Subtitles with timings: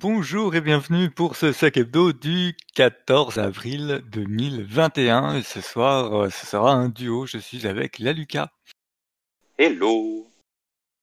[0.00, 5.34] Bonjour et bienvenue pour ce sac hebdo du 14 avril 2021.
[5.34, 7.26] Et ce soir, euh, ce sera un duo.
[7.26, 8.52] Je suis avec la Lucas.
[9.58, 10.24] Hello.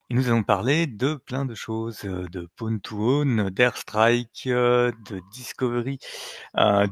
[0.10, 4.94] Et nous allons parler de plein de choses, euh, de Pawn to Own, d'Airstrike, euh,
[5.09, 6.00] de Discovery,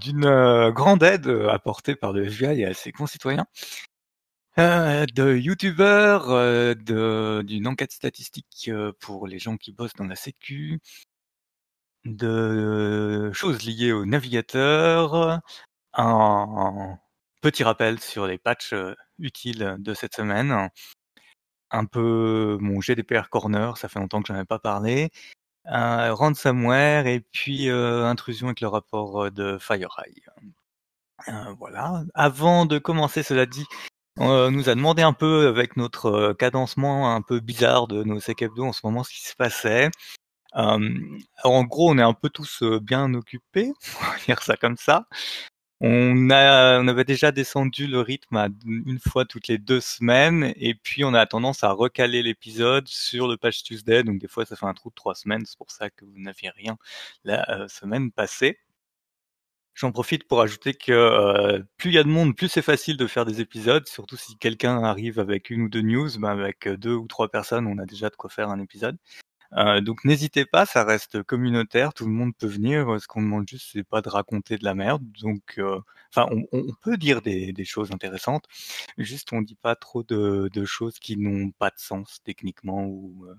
[0.01, 3.45] d'une grande aide apportée par le FBI à ses concitoyens,
[4.57, 10.81] de youtubeurs, d'une enquête statistique pour les gens qui bossent dans la sécu,
[12.05, 15.39] de choses liées au navigateur,
[15.93, 16.97] un
[17.41, 18.75] petit rappel sur les patchs
[19.19, 20.69] utiles de cette semaine,
[21.71, 25.11] un peu mon GDPR Corner, ça fait longtemps que j'en ai pas parlé,
[25.65, 30.23] un ransomware et puis intrusion avec le rapport de FireEye.
[31.57, 32.03] voilà.
[32.13, 33.65] Avant de commencer, cela dit,
[34.17, 38.43] on nous a demandé un peu avec notre cadencement un peu bizarre de nos sec
[38.59, 39.89] en ce moment ce qui se passait.
[40.53, 45.07] En gros, on est un peu tous bien occupés, on va dire ça comme ça.
[45.85, 50.53] On, a, on avait déjà descendu le rythme à une fois toutes les deux semaines,
[50.55, 54.45] et puis on a tendance à recaler l'épisode sur le Patch Tuesday, donc des fois
[54.45, 56.77] ça fait un trou de trois semaines, c'est pour ça que vous n'aviez rien
[57.25, 58.59] la semaine passée.
[59.75, 63.07] J'en profite pour ajouter que plus il y a de monde, plus c'est facile de
[63.07, 66.93] faire des épisodes, surtout si quelqu'un arrive avec une ou deux news, ben avec deux
[66.93, 68.97] ou trois personnes, on a déjà de quoi faire un épisode.
[69.57, 72.99] Euh, donc n'hésitez pas, ça reste communautaire, tout le monde peut venir.
[72.99, 75.03] Ce qu'on demande juste, c'est pas de raconter de la merde.
[75.21, 78.45] Donc, euh, enfin, on, peut dire des, choses intéressantes,
[78.97, 83.35] juste on dit pas trop de, choses qui n'ont pas de sens techniquement ou, euh,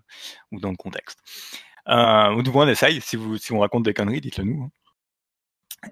[0.52, 1.20] ou dans le contexte.
[1.88, 3.00] ou du moins on essaye.
[3.00, 4.64] Si vous si on raconte des conneries, dites-le nous.
[4.64, 4.70] Hein.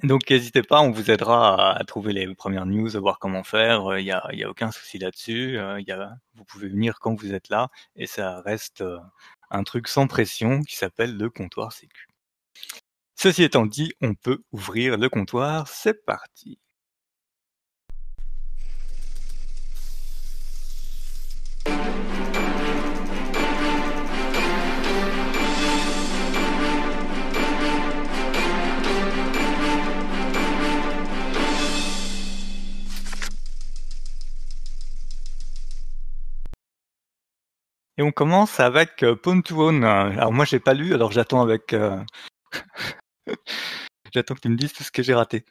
[0.05, 3.99] Donc n'hésitez pas, on vous aidera à, trouver les premières news, à voir comment faire.
[3.99, 5.59] Il n'y a, y a aucun souci là-dessus.
[5.59, 5.79] a,
[6.35, 8.83] vous pouvez venir quand vous êtes là et ça reste
[9.53, 12.09] un truc sans pression qui s'appelle le comptoir sécu.
[13.15, 16.59] Ceci étant dit, on peut ouvrir le comptoir, c'est parti.
[37.99, 41.99] Et on commence avec euh, Alors moi j'ai pas lu, alors j'attends avec euh,
[44.15, 45.45] j'attends que tu me dises tout ce que j'ai raté.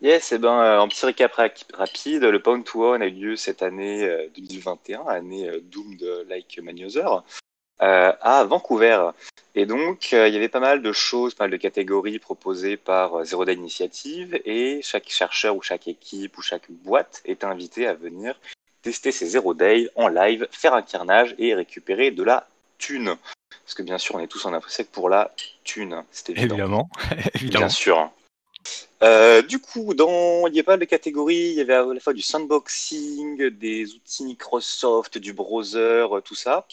[0.00, 1.32] Yes, et eh ben euh, en petit récap
[1.74, 6.58] rapide, le Pound to a eu lieu cette année 2021, euh, année Doom de Like
[6.62, 7.04] Manioser,
[7.80, 9.10] à Vancouver.
[9.54, 13.24] Et donc il y avait pas mal de choses, pas mal de catégories proposées par
[13.24, 17.92] Zero Day Initiative, et chaque chercheur ou chaque équipe ou chaque boîte était invité à
[17.92, 18.38] venir
[18.86, 22.46] tester ses Zero Day en live, faire un carnage et récupérer de la
[22.78, 23.16] thune.
[23.64, 26.04] Parce que bien sûr, on est tous en que pour la thune.
[26.12, 26.88] C'était évident.
[27.34, 27.66] Évidemment.
[27.66, 28.12] Bien sûr.
[29.02, 31.48] Euh, du coup, dans, il y a pas de catégories.
[31.48, 36.64] Il y avait à la fois du sandboxing, des outils Microsoft, du browser, tout ça.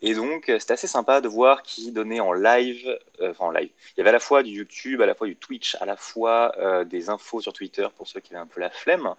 [0.00, 2.86] Et donc, c'était assez sympa de voir qui donnait en live,
[3.20, 3.70] euh, enfin en live.
[3.96, 5.96] Il y avait à la fois du YouTube, à la fois du Twitch, à la
[5.96, 9.12] fois euh, des infos sur Twitter pour ceux qui avaient un peu la flemme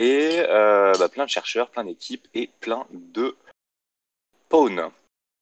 [0.00, 3.36] et euh, bah, plein de chercheurs, plein d'équipes et plein de
[4.48, 4.90] pawns.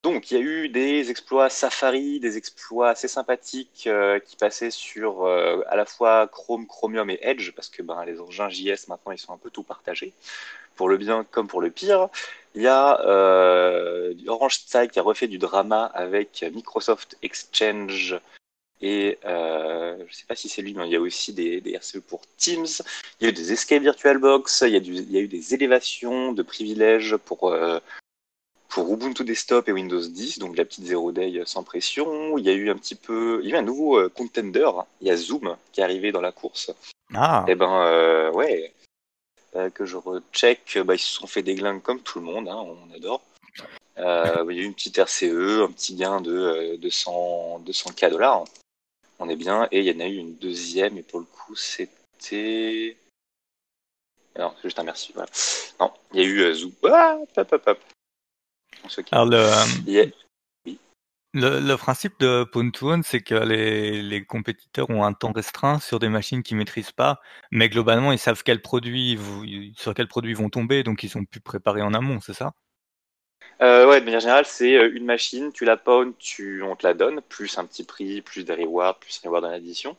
[0.03, 4.71] Donc il y a eu des exploits Safari, des exploits assez sympathiques euh, qui passaient
[4.71, 8.89] sur euh, à la fois Chrome, Chromium et Edge, parce que ben, les engins JS
[8.89, 10.13] maintenant ils sont un peu tout partagés,
[10.77, 12.09] pour le bien comme pour le pire.
[12.55, 13.01] Il y a
[14.27, 18.19] Orange Style qui a refait du drama avec Microsoft Exchange
[18.81, 21.61] et euh, je ne sais pas si c'est lui, mais il y a aussi des,
[21.61, 22.67] des, RCE pour Teams.
[23.21, 24.63] Il y a eu des Escape VirtualBox.
[24.67, 27.81] Il y a, du, il y a eu des élévations de privilèges pour, euh,
[28.69, 32.39] pour Ubuntu Desktop et Windows 10, donc la petite zero day sans pression.
[32.39, 34.71] Il y a eu un petit peu, il y a eu un nouveau euh, contender.
[35.01, 36.71] Il y a Zoom qui est arrivé dans la course.
[37.15, 37.45] Ah.
[37.49, 38.73] Et eh ben euh, ouais,
[39.75, 40.79] que je recheck.
[40.85, 43.23] Bah, ils se sont fait des glingues comme tout le monde, hein, on adore.
[43.97, 48.45] Il y a eu une petite RCE, un petit gain de 200, 200K dollars
[49.19, 49.69] on est bien.
[49.71, 52.97] Et il y en a eu une deuxième, et pour le coup, c'était.
[54.39, 55.13] Non, c'est juste un merci.
[55.15, 55.31] Voilà.
[55.81, 56.73] Non, il y a eu euh, Zou.
[56.85, 57.79] Ah, hop, hop, hop.
[59.11, 60.13] Alors, le,
[61.35, 65.99] le, le, principe de Pontoon, c'est que les, les, compétiteurs ont un temps restreint sur
[65.99, 67.21] des machines qu'ils maîtrisent pas,
[67.51, 69.19] mais globalement, ils savent quel produit,
[69.77, 72.53] sur quel produit ils vont tomber, donc ils sont plus préparés en amont, c'est ça?
[73.61, 76.87] Euh, ouais, de manière générale, c'est euh, une machine, tu la pawns, tu, on te
[76.87, 79.97] la donne, plus un petit prix, plus des rewards, plus rewards en addition.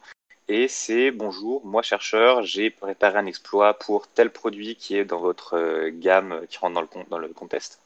[0.47, 5.19] Et c'est bonjour, moi chercheur, j'ai préparé un exploit pour tel produit qui est dans
[5.19, 7.81] votre euh, gamme qui rentre dans le, dans le contest,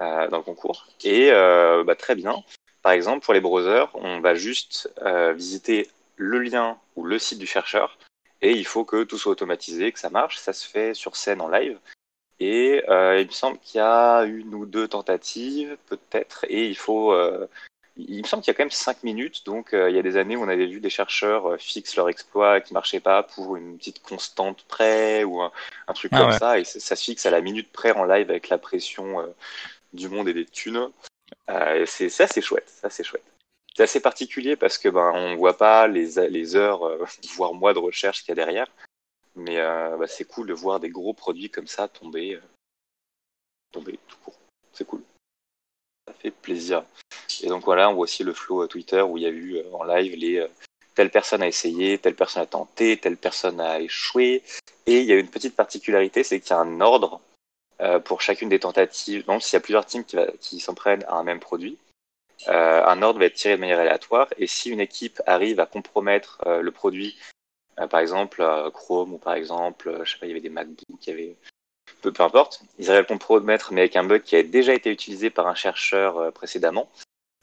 [0.00, 0.88] euh, dans le concours.
[1.04, 2.42] Et euh, bah, très bien.
[2.82, 4.90] Par exemple, pour les browsers, on va juste
[5.34, 7.98] visiter le lien ou le site du chercheur
[8.40, 10.38] et il faut que tout soit automatisé, que ça marche.
[10.38, 11.78] Ça se fait sur scène en live.
[12.40, 17.12] Et il me semble qu'il y a une ou deux tentatives, peut-être, et il faut
[17.98, 20.02] il me semble qu'il y a quand même 5 minutes, donc euh, il y a
[20.02, 23.24] des années où on avait vu des chercheurs euh, fixer leur exploit qui marchait pas
[23.24, 25.50] pour une petite constante près ou un,
[25.94, 28.48] truc ah comme ça, et ça se fixe à la minute près en live avec
[28.48, 29.26] la pression euh,
[29.92, 30.90] du monde et des thunes.
[31.86, 33.24] c'est ça, c'est chouette, ça c'est chouette.
[33.76, 36.80] C'est assez particulier parce que ben on voit pas les, les heures,
[37.36, 38.68] voire mois de recherche qu'il y a derrière,
[39.38, 42.38] mais bah, c'est cool de voir des gros produits comme ça tomber,
[43.72, 44.38] tomber tout court.
[44.72, 45.02] C'est cool.
[46.06, 46.84] Ça fait plaisir.
[47.42, 49.56] Et donc voilà, on voit aussi le flow euh, Twitter où il y a eu
[49.56, 50.48] euh, en live les euh,
[50.94, 54.42] telle personne a essayé, telle personne a tenté, telle personne a échoué.
[54.86, 57.20] Et il y a une petite particularité, c'est qu'il y a un ordre
[58.04, 59.24] pour chacune des tentatives.
[59.26, 60.04] Donc s'il y a plusieurs teams
[60.40, 61.78] qui s'en prennent à un même produit,
[62.48, 64.26] un ordre va être tiré de manière aléatoire.
[64.38, 67.16] Et si une équipe arrive à compromettre le produit,
[67.86, 71.10] par exemple Chrome ou par exemple, je sais pas, il y avait des MacBooks, il
[71.10, 71.36] y avait
[72.02, 75.30] peu, peu importe, ils arrivent à mais avec un bug qui a déjà été utilisé
[75.30, 76.88] par un chercheur précédemment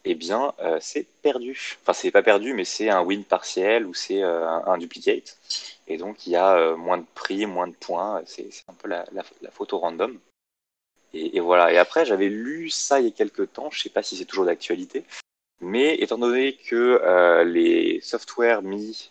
[0.05, 1.77] eh bien, euh, c'est perdu.
[1.81, 5.37] Enfin, c'est pas perdu, mais c'est un win partiel ou c'est euh, un, duplicate.
[5.87, 8.21] Et donc, il y a euh, moins de prix, moins de points.
[8.27, 9.03] C'est un peu la,
[9.51, 10.19] photo random.
[11.13, 11.73] Et, voilà.
[11.73, 13.71] Et après, j'avais lu ça il y a quelques temps.
[13.71, 15.03] Je sais pas si c'est toujours d'actualité.
[15.61, 19.09] Mais étant donné que les softwares mis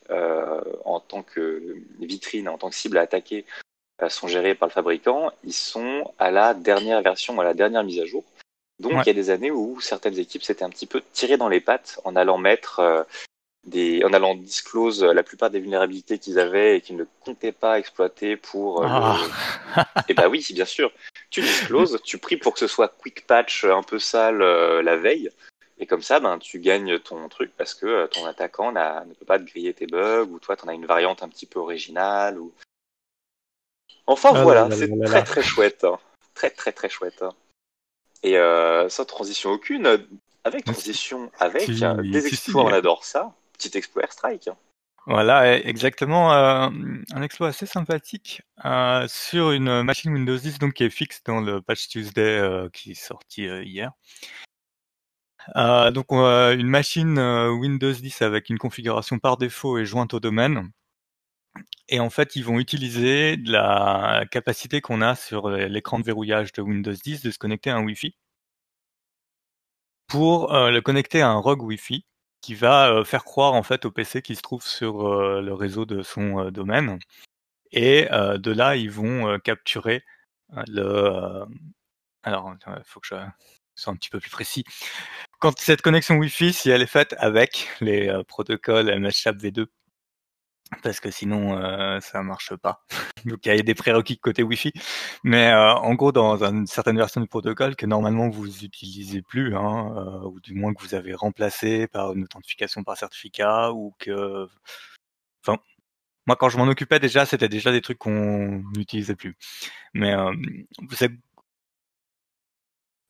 [0.84, 3.44] en tant que vitrine, en tant que cible à attaquer,
[4.08, 8.00] sont gérés par le fabricant, ils sont à la dernière version, à la dernière mise
[8.00, 8.24] à jour.
[8.80, 11.48] Donc il y a des années où certaines équipes s'étaient un petit peu tirées dans
[11.48, 13.04] les pattes en allant mettre euh,
[13.64, 17.78] des, en allant disclose la plupart des vulnérabilités qu'ils avaient et qu'ils ne comptaient pas
[17.78, 18.82] exploiter pour.
[18.82, 19.18] Euh, ah.
[19.76, 20.92] Et eh bah oui, bien sûr.
[21.30, 24.96] Tu discloses, tu pries pour que ce soit quick patch un peu sale euh, la
[24.96, 25.30] veille.
[25.78, 29.38] Et comme ça, ben, tu gagnes ton truc parce que ton attaquant ne peut pas
[29.38, 32.38] te griller tes bugs ou toi, tu en as une variante un petit peu originale.
[32.38, 32.52] Ou...
[34.06, 35.84] Enfin, ah voilà, c'est très très chouette.
[35.84, 35.98] Hein.
[36.34, 37.22] Très très très chouette.
[37.22, 37.32] Hein.
[38.22, 40.06] Et euh, sans transition aucune,
[40.44, 43.34] avec transition, avec des exploits, on adore ça.
[43.52, 44.48] Petit exploit Airstrike.
[45.06, 46.32] Voilà, e, exactement.
[46.32, 46.70] Euh,
[47.12, 51.40] un exploit assez sympathique euh, sur une machine Windows 10 donc qui est fixe dans
[51.40, 53.92] le patch Tuesday qui est sorti hier.
[55.54, 60.70] Donc une machine Windows 10 avec une configuration par défaut et jointe au domaine.
[61.88, 66.62] Et en fait, ils vont utiliser la capacité qu'on a sur l'écran de verrouillage de
[66.62, 68.14] Windows 10 de se connecter à un Wi-Fi
[70.14, 72.04] pour euh, le connecter à un rogue Wi-Fi
[72.40, 75.54] qui va euh, faire croire en fait au PC qui se trouve sur euh, le
[75.54, 76.98] réseau de son domaine.
[77.72, 80.04] Et de là, ils vont capturer
[80.68, 81.44] le.
[82.22, 83.16] alors, il faut que je
[83.74, 84.64] sois un petit peu plus précis.
[85.40, 89.66] Quand cette connexion Wi-Fi, si elle est faite avec les protocoles MSHAP V2
[90.82, 92.84] parce que sinon euh, ça marche pas.
[93.24, 94.72] Donc il y a des prérequis côté Wi-Fi,
[95.22, 99.56] mais euh, en gros dans une certaine version du protocole que normalement vous utilisez plus,
[99.56, 103.94] hein, euh, ou du moins que vous avez remplacé par une authentification par certificat, ou
[103.98, 104.48] que,
[105.46, 105.58] enfin,
[106.26, 109.36] moi quand je m'en occupais déjà, c'était déjà des trucs qu'on n'utilisait plus.
[109.94, 110.32] Mais euh,
[110.88, 111.14] vous savez,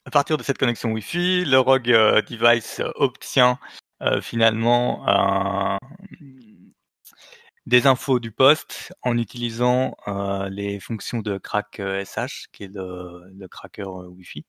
[0.04, 1.90] à partir de cette connexion Wi-Fi, le Rogue
[2.28, 3.58] Device obtient
[4.20, 5.79] finalement un
[7.67, 12.74] des infos du poste en utilisant euh, les fonctions de crack SH, euh, qui est
[12.74, 14.44] le, cracker euh, Wi-Fi,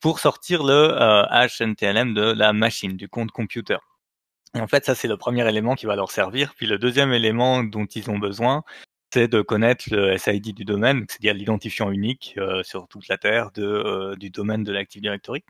[0.00, 0.94] pour sortir le
[1.30, 3.78] HNTLM de la machine, du compte computer.
[4.54, 6.54] En fait, ça c'est le premier élément qui va leur servir.
[6.54, 8.64] Puis le deuxième élément dont ils ont besoin,
[9.12, 14.14] c'est de connaître le SID du domaine, c'est-à-dire l'identifiant unique sur toute la terre de,
[14.18, 15.44] du domaine de l'Active Directory.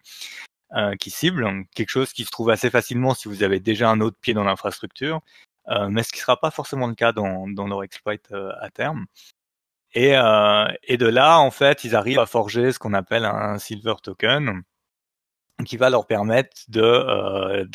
[0.98, 4.16] qui cible, quelque chose qui se trouve assez facilement si vous avez déjà un autre
[4.20, 5.20] pied dans l'infrastructure,
[5.68, 8.70] euh, mais ce qui sera pas forcément le cas dans, dans leur exploit euh, à
[8.70, 9.06] terme.
[9.94, 13.58] Et, euh, et de là, en fait, ils arrivent à forger ce qu'on appelle un
[13.58, 14.62] silver token,
[15.66, 17.66] qui va leur permettre de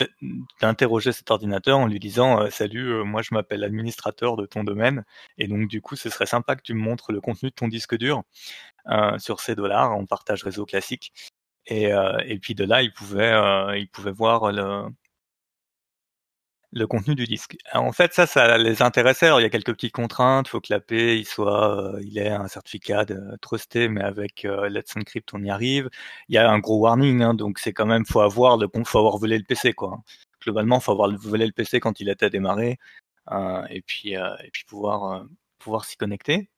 [0.62, 5.06] d'interroger cet ordinateur en lui disant salut moi je m'appelle administrateur de ton domaine
[5.38, 7.68] et donc du coup ce serait sympa que tu me montres le contenu de ton
[7.68, 8.24] disque dur
[9.20, 11.14] sur ces dollars en partage réseau classique
[11.68, 11.92] et,
[12.26, 14.88] et puis de là ils pouvaient ils pouvaient voir le
[16.74, 17.58] le contenu du disque.
[17.74, 19.30] en fait, ça, ça les intéressait.
[19.38, 20.48] il y a quelques petites contraintes.
[20.48, 24.46] Il faut que l'AP, il soit, euh, il ait un certificat de trusté, mais avec
[24.46, 25.90] euh, Let's Encrypt, on y arrive.
[26.30, 29.00] Il y a un gros warning, hein, donc c'est quand même, faut avoir le, faut
[29.00, 30.00] avoir volé le PC, quoi.
[30.42, 32.78] Globalement, faut avoir volé le PC quand il était démarré,
[33.32, 35.26] euh, et puis, et puis pouvoir,
[35.60, 36.50] pouvoir s'y connecter,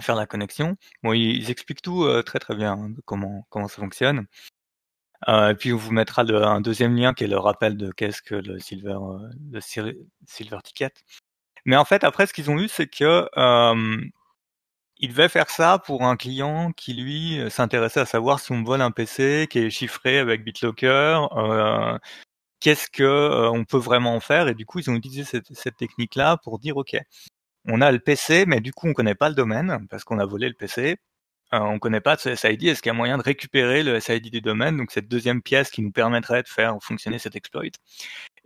[0.00, 0.76] faire la connexion.
[1.02, 4.26] Bon, ils, expliquent tout très très bien hein, comment comment ça fonctionne.
[5.28, 8.22] Euh, et puis on vous mettra un deuxième lien qui est le rappel de qu'est-ce
[8.22, 8.98] que le Silver,
[9.50, 10.92] le Silver Ticket.
[11.64, 14.04] Mais en fait, après, ce qu'ils ont eu, c'est que euh,
[14.98, 18.82] ils devaient faire ça pour un client qui lui s'intéressait à savoir si on vole
[18.82, 21.98] un PC qui est chiffré avec BitLocker, euh,
[22.60, 24.48] qu'est-ce que on peut vraiment en faire.
[24.48, 26.96] Et du coup, ils ont utilisé cette, cette technique-là pour dire ok,
[27.66, 30.26] on a le PC, mais du coup, on connaît pas le domaine parce qu'on a
[30.26, 30.98] volé le PC.
[31.52, 32.64] Euh, on connaît pas ce SID.
[32.64, 35.70] Est-ce qu'il y a moyen de récupérer le SID du domaine, donc cette deuxième pièce
[35.70, 37.64] qui nous permettrait de faire fonctionner cet exploit?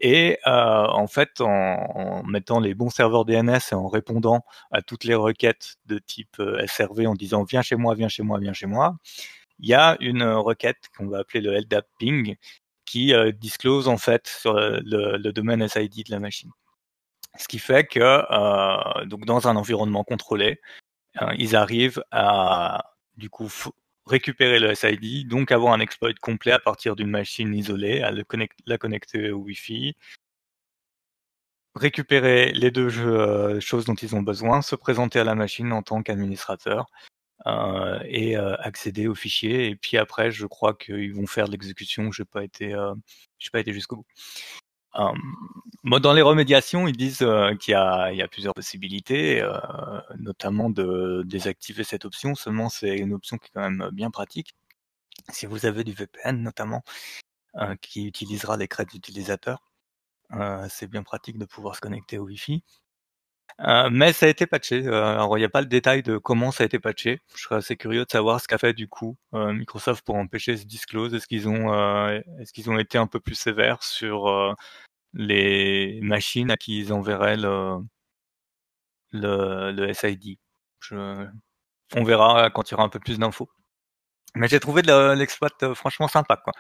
[0.00, 0.50] Et euh,
[0.86, 5.76] en fait, en, mettant les bons serveurs DNS et en répondant à toutes les requêtes
[5.86, 8.96] de type euh, SRV en disant viens chez moi, viens chez moi, viens chez moi,
[9.60, 12.36] il y a une requête qu'on va appeler le LDAP ping
[12.84, 16.50] qui disclose en fait sur le, domaine SID de la machine.
[17.36, 20.60] Ce qui fait que donc dans un environnement contrôlé,
[21.36, 23.50] ils arrivent à du coup
[24.06, 28.78] récupérer le SID, donc avoir un exploit complet à partir d'une machine isolée, à la
[28.78, 29.94] connecter au Wi-Fi,
[31.74, 35.82] récupérer les deux euh, choses dont ils ont besoin, se présenter à la machine en
[35.82, 36.86] tant qu'administrateur
[37.46, 39.68] euh, et euh, accéder aux fichiers.
[39.68, 42.10] Et puis après, je crois qu'ils vont faire l'exécution.
[42.12, 44.06] Je n'ai pas été jusqu'au bout.
[44.96, 45.12] Euh,
[46.00, 49.52] dans les remédiations, ils disent euh, qu'il y, a plusieurs possibilités, euh,
[50.18, 52.34] notamment de désactiver cette option.
[52.34, 54.54] Seulement, c'est une option qui est quand même bien pratique.
[55.30, 56.82] Si vous avez du VPN, notamment,
[57.82, 59.62] qui utilisera les crêtes d'utilisateur,
[60.70, 62.62] c'est bien pratique de pouvoir se connecter au Wi-Fi.
[63.90, 64.86] Mais ça a été patché.
[64.86, 67.20] alors, il n'y a pas le détail de comment ça a été patché.
[67.34, 70.64] Je serais assez curieux de savoir ce qu'a fait du coup Microsoft pour empêcher ce
[70.64, 71.14] disclose.
[71.14, 71.72] Est-ce qu'ils ont,
[72.38, 74.56] est-ce qu'ils ont été un peu plus sévères sur
[75.14, 77.78] les machines à qui ils enverraient le,
[79.12, 80.38] le, le SID.
[80.80, 81.26] Je,
[81.96, 83.50] on verra quand il y aura un peu plus d'infos.
[84.34, 86.52] Mais j'ai trouvé l'exploit euh, franchement sympa, quoi.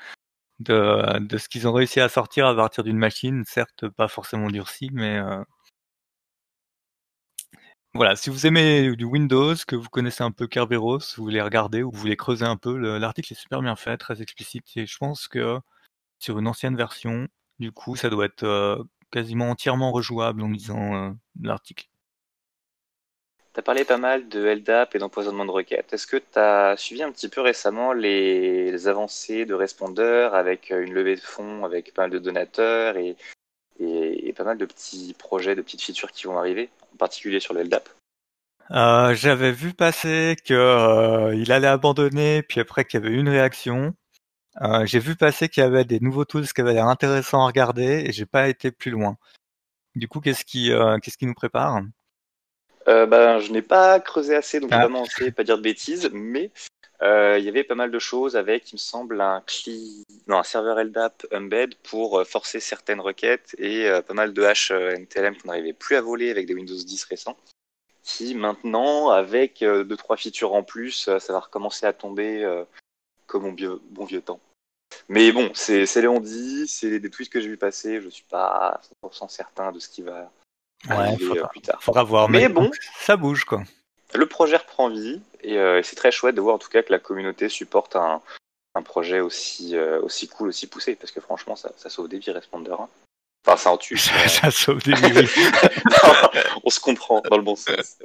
[0.60, 4.48] De, de ce qu'ils ont réussi à sortir à partir d'une machine, certes pas forcément
[4.48, 5.44] durcie, mais euh...
[7.94, 8.16] voilà.
[8.16, 11.90] Si vous aimez du Windows, que vous connaissez un peu Kerberos, vous voulez regarder ou
[11.90, 15.28] vous voulez creuser un peu, l'article est super bien fait, très explicite, et je pense
[15.28, 15.58] que
[16.18, 17.28] sur une ancienne version,
[17.58, 21.10] du coup, ça doit être euh, quasiment entièrement rejouable en lisant euh,
[21.42, 21.86] l'article.
[23.54, 25.92] Tu as parlé pas mal de LDAP et d'empoisonnement de requêtes.
[25.92, 30.84] Est-ce que tu as suivi un petit peu récemment les, avancées de Responder avec euh,
[30.84, 33.16] une levée de fonds, avec pas mal de donateurs et,
[33.80, 37.54] et, pas mal de petits projets, de petites features qui vont arriver, en particulier sur
[37.54, 37.88] le LDAP
[38.70, 40.56] J'avais vu passer qu'il
[41.52, 43.94] allait abandonner, puis après qu'il y avait une réaction.
[44.60, 47.46] Euh, j'ai vu passer qu'il y avait des nouveaux tools qui avaient l'air intéressants à
[47.46, 49.16] regarder et j'ai pas été plus loin.
[49.94, 51.80] Du coup, qu'est-ce qui, euh, qu'est-ce qui nous prépare?
[52.88, 54.88] Euh, ben, je n'ai pas creusé assez, donc ah.
[55.18, 56.50] je pas dire de bêtises, mais
[57.00, 59.42] il y avait pas mal de choses avec, il me semble, un,
[60.26, 65.36] non, un serveur LDAP embed pour forcer certaines requêtes et pas mal de hash NTLM
[65.36, 67.36] qu'on n'arrivait plus à voler avec des Windows 10 récents,
[68.02, 72.44] qui maintenant, avec deux trois features en plus, ça va recommencer à tomber
[73.26, 74.40] comme mon bon vieux temps.
[75.08, 75.84] Mais bon, c'est
[76.20, 79.88] dit, c'est des tweets que j'ai vu passer, je suis pas 100% certain de ce
[79.88, 80.30] qui va
[80.88, 81.82] arriver euh, plus tard.
[81.82, 83.62] Faudra voir, mais, bon, ça bouge quoi.
[84.14, 86.92] Le projet reprend vie et euh, c'est très chouette de voir en tout cas que
[86.92, 88.20] la communauté supporte un,
[88.84, 92.70] projet aussi, euh, aussi cool, aussi poussé, parce que franchement, ça, sauve des vies, Responder.
[92.70, 92.88] Hein.
[93.44, 93.98] Enfin, ça en tue.
[93.98, 95.28] ça, sauve des vies.
[96.64, 97.98] on se comprend dans le bon sens.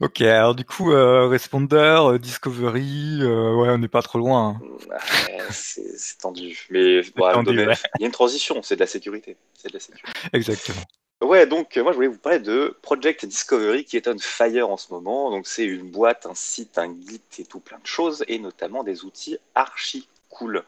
[0.00, 4.60] Ok, alors du coup, euh, Responder, euh, Discovery, euh, ouais, on n'est pas trop loin.
[4.60, 5.40] Hein.
[5.50, 9.74] c'est tendu, mais bon, il y a une transition, c'est de la sécurité, c'est de
[9.74, 10.20] la sécurité.
[10.34, 10.82] Exactement.
[11.22, 14.76] Ouais, donc moi je voulais vous parler de Project Discovery qui est on fire en
[14.76, 15.30] ce moment.
[15.30, 18.84] Donc c'est une boîte, un site, un Git et tout plein de choses, et notamment
[18.84, 20.62] des outils archi cool.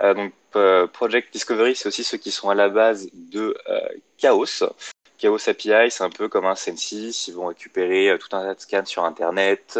[0.00, 0.32] donc
[0.92, 3.56] Project Discovery, c'est aussi ceux qui sont à la base de
[4.18, 4.64] Chaos.
[5.18, 8.54] Chaos API, c'est un peu comme un Sensi, ils vont récupérer euh, tout un tas
[8.54, 9.78] de scans sur Internet.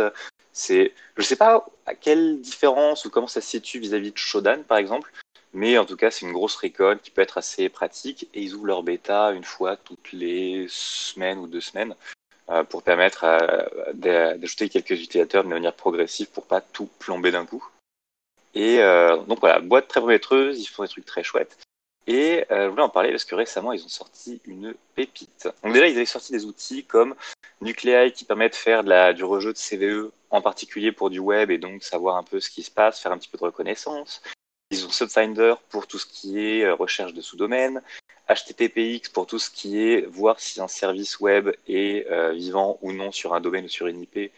[0.53, 4.63] C'est, je sais pas à quelle différence ou comment ça se situe vis-à-vis de Shodan,
[4.63, 5.13] par exemple,
[5.57, 8.55] mais en tout cas, c'est une grosse recon qui peut être assez pratique et ils
[8.55, 11.95] ouvrent leur bêta une fois toutes les semaines ou deux semaines
[12.51, 13.25] euh, pour permettre
[13.95, 17.67] d'ajouter quelques utilisateurs de manière progressive pour pas tout plomber d'un coup.
[18.55, 21.57] Et euh, donc voilà, boîte très prometteuse, ils font des trucs très chouettes.
[22.07, 25.49] Et euh, je voulais en parler parce que récemment, ils ont sorti une pépite.
[25.65, 27.15] Donc déjà, ils avaient sorti des outils comme
[27.63, 28.85] Nuclei qui permet de faire
[29.15, 32.51] du rejeu de CVE, en particulier pour du web, et donc savoir un peu ce
[32.51, 34.21] qui se passe, faire un petit peu de reconnaissance.
[34.71, 37.83] Ils ont Subfinder pour tout ce qui est euh, recherche de sous-domaines,
[38.29, 42.93] HTTPX pour tout ce qui est voir si un service web est euh, vivant ou
[42.93, 44.33] non sur un domaine ou sur une IP,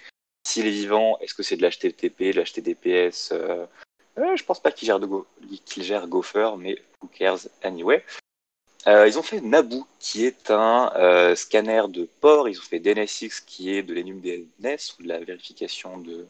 [0.47, 3.67] S'il est vivant, est-ce que c'est de l'HTTP, de l'HTTPS euh,
[4.19, 5.01] euh, Je pense pas qu'il gère,
[5.79, 8.05] gère Gopher, mais who cares anyway.
[8.87, 12.49] Euh, ils ont fait Naboo, qui est un scanner de port.
[12.49, 16.27] Ils ont fait DNSX, qui est de l'EnumDNS ou de la vérification de,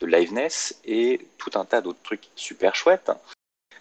[0.00, 3.10] de liveness, et tout un tas d'autres trucs super chouettes.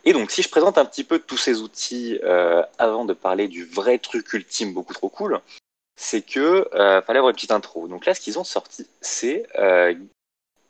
[0.06, 3.48] Et donc, si je présente un petit peu tous ces outils euh, avant de parler
[3.48, 5.40] du vrai truc ultime beaucoup trop cool,
[5.96, 7.88] c'est que euh, fallait avoir une petite intro.
[7.88, 9.96] Donc là, ce qu'ils ont sorti, c'est euh,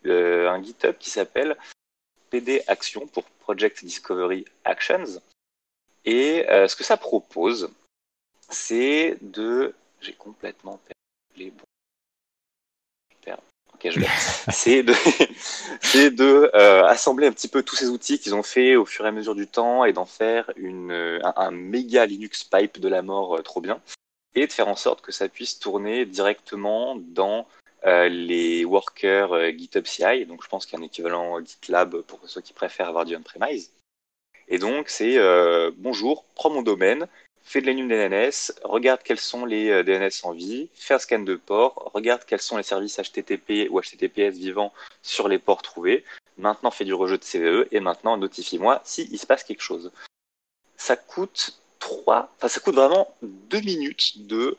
[0.05, 1.57] un GitHub qui s'appelle
[2.29, 5.21] PD Action pour Project Discovery Actions.
[6.05, 7.69] Et euh, ce que ça propose,
[8.49, 9.73] c'est de...
[10.01, 11.63] J'ai complètement perdu les bons.
[14.51, 14.93] C'est de,
[15.81, 19.05] c'est de euh, assembler un petit peu tous ces outils qu'ils ont fait au fur
[19.05, 22.87] et à mesure du temps et d'en faire une, un, un, méga Linux pipe de
[22.87, 23.81] la mort euh, trop bien
[24.35, 27.47] et de faire en sorte que ça puisse tourner directement dans
[27.85, 30.25] euh, les workers euh, GitHub CI.
[30.25, 33.15] Donc je pense qu'il y a un équivalent GitLab pour ceux qui préfèrent avoir du
[33.15, 33.71] on-premise.
[34.47, 37.07] Et donc, c'est euh, bonjour, prends mon domaine,
[37.43, 41.19] fais de l'enum DNS, regarde quels sont les euh, DNS en vie, fais un scan
[41.19, 46.03] de port, regarde quels sont les services HTTP ou HTTPS vivants sur les ports trouvés.
[46.37, 49.91] Maintenant, fais du rejet de CVE et maintenant, notifie-moi s'il se passe quelque chose.
[50.77, 54.57] Ça coûte trois, enfin, ça coûte vraiment deux minutes de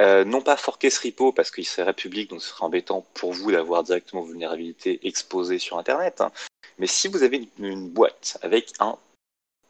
[0.00, 3.32] euh, non pas forquer ce repo parce qu'il serait public, donc ce serait embêtant pour
[3.32, 6.20] vous d'avoir directement vos vulnérabilités exposées sur Internet.
[6.20, 6.30] Hein.
[6.78, 8.96] Mais si vous avez une boîte avec un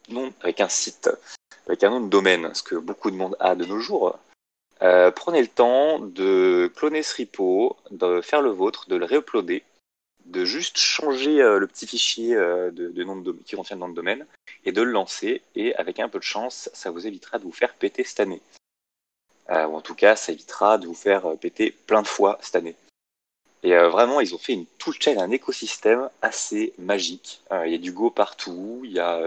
[0.08, 1.10] nom, avec un site,
[1.66, 4.18] avec un nom de domaine, ce que beaucoup de monde a de nos jours,
[4.82, 9.64] euh, prenez le temps de cloner ce repo, de faire le vôtre, de le réuploader,
[10.26, 13.88] de juste changer euh, le petit fichier euh, de, nom de qui contient le nom
[13.88, 14.26] de domaine
[14.64, 15.42] et de le lancer.
[15.56, 18.40] Et avec un peu de chance, ça vous évitera de vous faire péter cette année.
[19.50, 22.76] Ou en tout cas, ça évitera de vous faire péter plein de fois cette année.
[23.62, 27.40] Et vraiment, ils ont fait une toolchain, un écosystème assez magique.
[27.64, 28.82] Il y a du Go partout.
[28.84, 29.26] Il y a,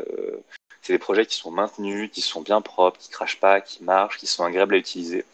[0.81, 4.17] c'est des projets qui sont maintenus, qui sont bien propres, qui crachent pas, qui marchent,
[4.17, 5.25] qui sont agréables à utiliser.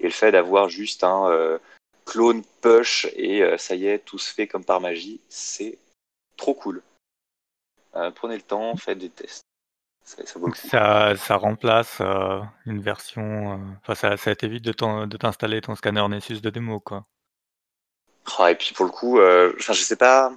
[0.00, 1.58] Et le fait d'avoir juste un euh,
[2.04, 5.78] clone push et euh, ça y est, tout se fait comme par magie, c'est
[6.36, 6.82] trop cool.
[7.94, 9.42] Euh, prenez le temps, faites des tests.
[10.04, 10.68] Ça, ça, vaut le Donc coup.
[10.68, 13.54] ça, ça remplace euh, une version.
[13.54, 17.06] euh, Enfin, ça, ça t'évite de t'installer ton scanner Nessus de démo, quoi.
[18.38, 20.32] Ah, et puis pour le coup, euh, enfin, je sais pas.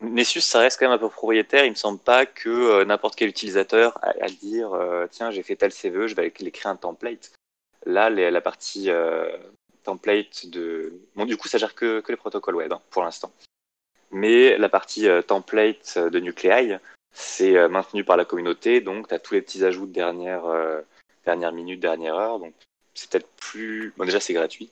[0.00, 1.64] Nessus, ça reste quand même un peu propriétaire.
[1.64, 5.42] Il me semble pas que euh, n'importe quel utilisateur a à dire euh, tiens, j'ai
[5.42, 7.32] fait tel CVE, je vais aller créer un template.
[7.86, 9.36] Là, la partie euh,
[9.84, 11.00] template de.
[11.14, 13.32] Bon, du coup, ça gère que, que les protocoles web hein, pour l'instant.
[14.10, 16.78] Mais la partie euh, template de Nuclei,
[17.12, 18.80] c'est maintenu par la communauté.
[18.80, 20.44] Donc, tu as tous les petits ajouts de dernière,
[21.52, 22.38] minute, dernière heure.
[22.38, 22.54] Donc,
[22.94, 23.94] c'est peut-être plus.
[23.96, 24.70] Bon, déjà, c'est gratuit.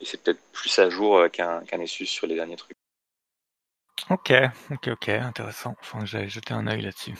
[0.00, 2.76] Et c'est peut-être plus à jour qu'un qu'un Nessus sur les derniers trucs.
[4.10, 4.32] Ok,
[4.70, 5.76] ok, ok, intéressant.
[5.80, 7.14] Enfin, j'ai jeté un œil là-dessus.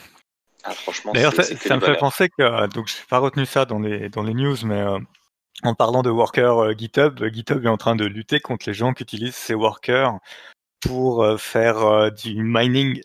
[0.65, 3.81] Ah, franchement, D'ailleurs, ça, me fait penser que euh, donc j'ai pas retenu ça dans
[3.81, 4.99] les dans les news, mais euh,
[5.65, 8.93] en parlant de workers euh, GitHub, GitHub est en train de lutter contre les gens
[8.93, 10.19] qui utilisent ces workers
[10.81, 13.01] pour euh, faire du mining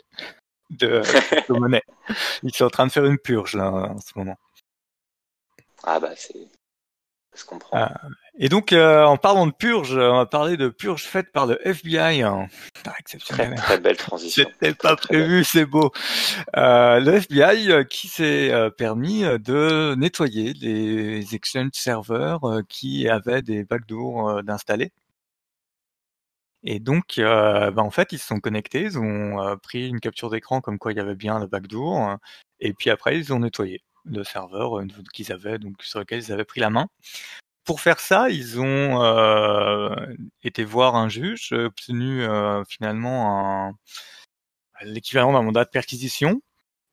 [0.70, 1.84] de crypto-monnaie.
[2.44, 4.38] Ils sont en train de faire une purge là en ce moment.
[5.84, 6.48] Ah bah c'est
[7.34, 7.78] ça se comprend.
[7.78, 8.02] Ah.
[8.40, 11.58] Et donc, euh, en parlant de purge, on va parler de purge faite par le
[11.68, 12.22] FBI.
[12.22, 12.48] hein.
[12.50, 13.56] Ah, Très exceptionnel.
[13.56, 14.44] très belle transition.
[14.62, 15.92] C'était Très, pas très prévu, c'est beau.
[16.56, 22.62] Euh, le FBI euh, qui s'est euh, permis euh, de nettoyer les Exchange serveurs euh,
[22.70, 24.92] qui avaient des backdoors euh, d'installer.
[26.64, 30.00] Et donc, euh, bah, en fait, ils se sont connectés, ils ont euh, pris une
[30.00, 32.16] capture d'écran comme quoi il y avait bien le backdoor, euh,
[32.60, 36.32] et puis après, ils ont nettoyé le serveur euh, qu'ils avaient, donc sur lequel ils
[36.32, 36.88] avaient pris la main.
[37.68, 39.94] Pour faire ça, ils ont euh,
[40.42, 43.74] été voir un juge, obtenu euh, finalement
[44.84, 46.42] l'équivalent d'un mandat de perquisition.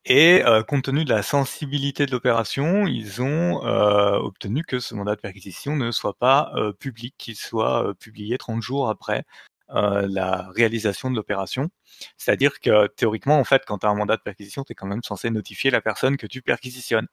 [0.05, 4.95] Et euh, compte tenu de la sensibilité de l'opération, ils ont euh, obtenu que ce
[4.95, 9.25] mandat de perquisition ne soit pas euh, public, qu'il soit euh, publié 30 jours après
[9.71, 11.69] euh, la réalisation de l'opération.
[12.17, 14.87] C'est-à-dire que théoriquement, en fait, quand tu as un mandat de perquisition, tu es quand
[14.87, 17.07] même censé notifier la personne que tu perquisitionnes.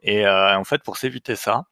[0.00, 1.64] Et euh, en fait, pour s'éviter ça,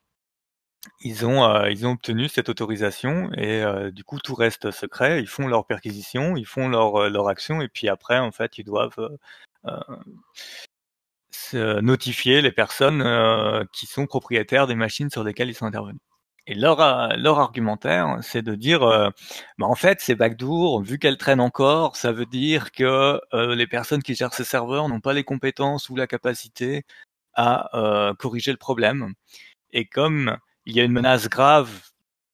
[1.00, 5.20] ils ont euh, ils ont obtenu cette autorisation et euh, du coup tout reste secret.
[5.20, 8.58] Ils font leur perquisition, ils font leur euh, leur action et puis après en fait
[8.58, 9.16] ils doivent euh,
[9.66, 9.80] euh,
[11.30, 13.02] se notifier les personnes
[13.72, 16.00] qui sont propriétaires des machines sur lesquelles ils sont intervenus.
[16.48, 16.78] Et leur
[17.16, 19.10] leur argumentaire, c'est de dire, euh,
[19.58, 23.66] bah en fait ces backdoors, vu qu'elles traînent encore, ça veut dire que euh, les
[23.68, 26.82] personnes qui gèrent ces serveurs n'ont pas les compétences ou la capacité
[27.34, 29.14] à euh, corriger le problème.
[29.72, 31.70] Et comme il y a une menace grave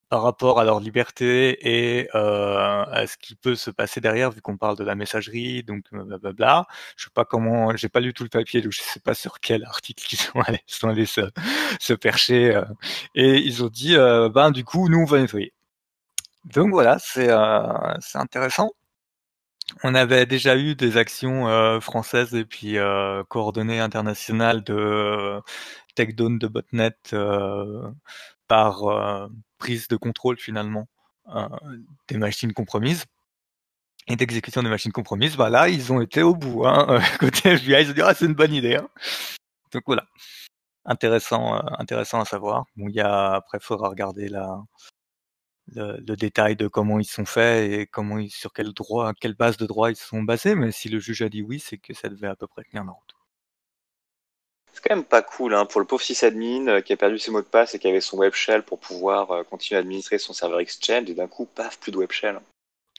[0.08, 4.40] par rapport à leur liberté et euh, à ce qui peut se passer derrière, vu
[4.40, 6.66] qu'on parle de la messagerie, donc blablabla.
[6.96, 9.40] Je sais pas comment, j'ai pas lu tout le papier, donc je sais pas sur
[9.40, 10.16] quel article ils
[10.66, 11.20] sont allés, se,
[11.80, 12.54] se percher.
[12.56, 12.64] Euh,
[13.14, 15.52] et ils ont dit, euh, ben du coup, nous on va nettoyer.
[16.44, 18.70] Donc voilà, c'est euh, c'est intéressant.
[19.84, 25.40] On avait déjà eu des actions euh, françaises et puis euh, coordonnées internationales de
[25.98, 26.96] takedown de botnet
[28.46, 30.88] par prise de contrôle finalement
[32.08, 33.04] des machines compromises
[34.08, 35.36] et d'exécution des machines compromises.
[35.36, 36.66] Bah là, ils ont été au bout.
[36.66, 37.00] Hein.
[37.20, 38.76] Côté FBI, ils ont dit ah c'est une bonne idée.
[38.76, 38.88] Hein.
[39.72, 40.06] Donc voilà,
[40.86, 42.64] intéressant, intéressant à savoir.
[42.76, 44.62] Bon, il y a après, il faudra regarder la
[45.74, 49.56] le, détail de comment ils sont faits et comment ils, sur quel droit, quelle base
[49.56, 52.08] de droit ils sont basés, mais si le juge a dit oui, c'est que ça
[52.08, 53.07] devait à peu près tenir la route.
[54.78, 57.32] C'est quand même pas cool hein, pour le pauvre sysadmin euh, qui a perdu ses
[57.32, 60.18] mots de passe et qui avait son web shell pour pouvoir euh, continuer à administrer
[60.18, 62.38] son serveur Exchange et d'un coup, paf, plus de web shell.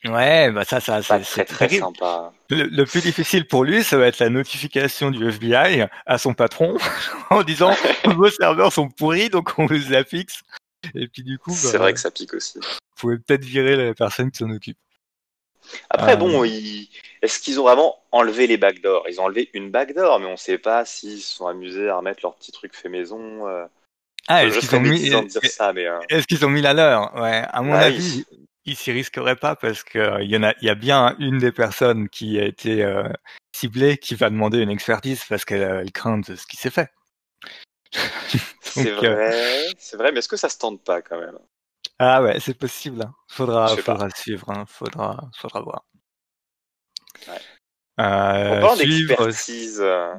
[0.04, 2.34] Ouais, bah ça, ça, c'est très, très sympa.
[2.50, 6.76] Le, plus difficile pour lui, ça va être la notification du FBI à son patron
[7.30, 10.42] en disant vos serveurs sont pourris, donc on les affixe.
[10.94, 12.58] Et puis du coup, c'est bah, vrai que ça pique aussi.
[12.58, 14.76] Vous pouvez peut-être virer la personne qui s'en occupe.
[15.90, 16.48] Après, bon, euh.
[17.22, 20.36] est-ce qu'ils ont vraiment enlevé les backdoors Ils ont enlevé une backdoor, mais on ne
[20.36, 23.46] sait pas s'ils se sont amusés à remettre leur petit truc fait maison.
[23.48, 23.66] Euh.
[24.28, 25.22] Ah, est-ce qu'ils ont mis euh.
[26.08, 27.14] Est-ce qu'ils ont mis la leur?
[27.14, 28.24] Ouais, à mon bah avis,
[28.64, 31.38] ils s'y risqueraient pas parce que il y en a, il y a bien une
[31.38, 32.86] des personnes qui a été
[33.52, 36.90] ciblée qui va demander une expertise parce qu'elle craint ce qui s'est fait.
[38.60, 41.38] c'est vrai, c'est vrai, mais est-ce que ça se tente pas quand même?
[42.02, 43.02] Ah ouais, c'est possible.
[43.02, 43.14] Hein.
[43.28, 44.64] Faudra, faudra suivre, hein.
[44.66, 45.84] faudra, faudra voir.
[47.28, 47.34] Ouais.
[48.00, 49.82] Euh, on parle d'expertise.
[49.82, 50.14] Euh,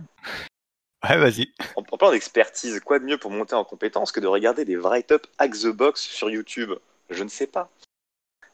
[1.09, 1.51] ouais, vas-y.
[1.75, 2.79] On, parle d'expertise.
[2.81, 6.01] Quoi de mieux pour monter en compétence que de regarder des write-up Hack the Box
[6.01, 6.71] sur YouTube?
[7.09, 7.71] Je ne sais pas.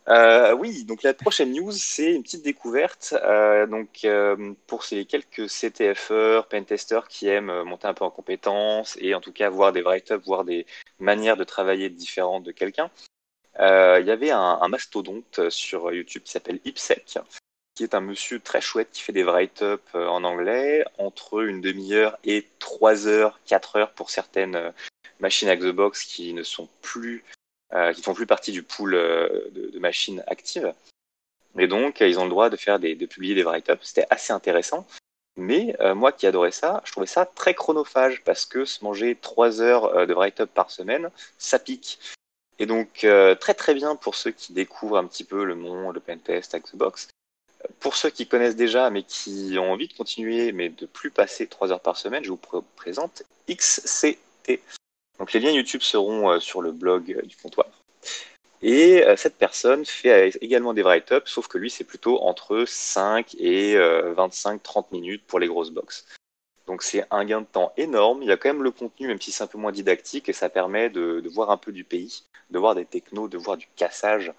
[0.10, 3.14] Euh, oui, donc la prochaine news, c'est une petite découverte.
[3.24, 8.98] Euh, donc euh, pour ces quelques CTFers, pentesters qui aiment monter un peu en compétences
[9.02, 10.66] et en tout cas voir des write-ups, voir des
[11.00, 12.90] manières de travailler différentes de quelqu'un,
[13.60, 17.20] il y avait un, mastodonte sur YouTube qui s'appelle Ipsec,
[17.76, 22.18] qui est un monsieur très chouette qui fait des write-up en anglais entre une demi-heure
[22.24, 24.74] et trois heures, quatre heures pour certaines
[25.20, 27.24] machines à the box qui ne sont plus
[27.74, 30.74] euh, qui font plus partie du pool euh, de, machines actives.
[31.60, 33.84] Et donc, ils ont le droit de faire des, de publier des write-ups.
[33.84, 34.88] C'était assez intéressant.
[35.36, 39.16] Mais euh, moi qui adorais ça, je trouvais ça très chronophage parce que se manger
[39.16, 42.00] trois heures de write-up par semaine, ça pique.
[42.60, 43.06] Et donc,
[43.40, 47.08] très très bien pour ceux qui découvrent un petit peu le monde, le pentest, Xbox.
[47.80, 51.48] Pour ceux qui connaissent déjà mais qui ont envie de continuer mais de plus passer
[51.48, 52.40] trois heures par semaine, je vous
[52.76, 54.62] présente XCT.
[55.20, 57.68] Donc les liens YouTube seront euh, sur le blog euh, du comptoir.
[58.62, 63.36] Et euh, cette personne fait également des write-ups, sauf que lui, c'est plutôt entre 5
[63.40, 66.06] et 25-30 minutes pour les grosses box.
[66.68, 68.22] Donc c'est un gain de temps énorme.
[68.22, 70.34] Il y a quand même le contenu, même si c'est un peu moins didactique, et
[70.34, 73.68] ça permet de, voir un peu du pays, de voir des technos, de voir du
[73.76, 74.34] cassage,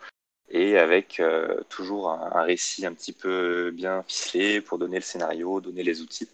[0.50, 1.22] et avec
[1.68, 6.28] toujours un, récit un petit peu bien ficelé pour donner le scénario, donner les outils.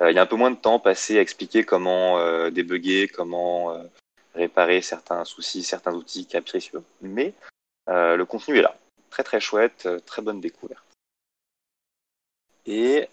[0.00, 3.08] Euh, il y a un peu moins de temps passé à expliquer comment euh, débugger,
[3.08, 3.82] comment euh,
[4.34, 6.82] réparer certains soucis, certains outils capricieux.
[7.02, 7.34] Mais
[7.88, 8.76] le contenu est là.
[9.10, 10.84] Très très chouette, très bonne découverte.
[12.72, 13.08] Et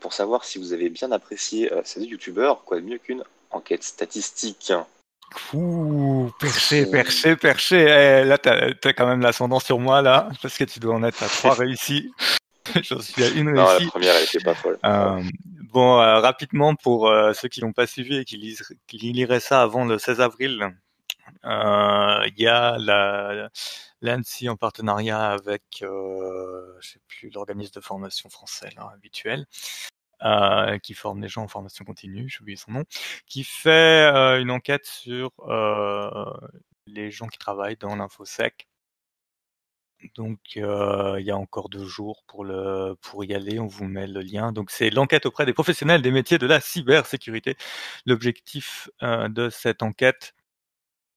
[0.00, 3.82] pour savoir si vous avez bien apprécié ces deux youtubeurs, quoi de mieux qu'une enquête
[3.82, 4.72] statistique
[5.52, 7.76] Ouh, perché, perché, perché.
[7.80, 11.02] Eh, là, t'as as quand même l'ascendant sur moi, là, parce que tu dois en
[11.02, 12.12] être à trois réussis.
[12.82, 13.84] J'en suis à une réussie.
[13.84, 14.78] Non, la première, elle était pas folle.
[15.72, 19.40] Bon, euh, rapidement pour euh, ceux qui l'ont pas suivi et qui, lisent, qui liraient
[19.40, 20.68] ça avant le 16 avril, euh,
[21.42, 23.50] il y a la
[24.02, 29.46] l'ANSI en partenariat avec, je sais plus, l'organisme de formation français là, habituel,
[30.82, 32.84] qui forme les gens en formation continue, j'ai oublié son nom,
[33.26, 34.08] qui fait
[34.40, 35.30] une enquête sur
[36.86, 38.68] les gens qui travaillent dans l'infosec
[40.14, 43.84] donc euh, il y a encore deux jours pour le pour y aller, on vous
[43.86, 44.52] met le lien.
[44.52, 47.56] Donc c'est l'enquête auprès des professionnels des métiers de la cybersécurité.
[48.06, 50.34] L'objectif euh, de cette enquête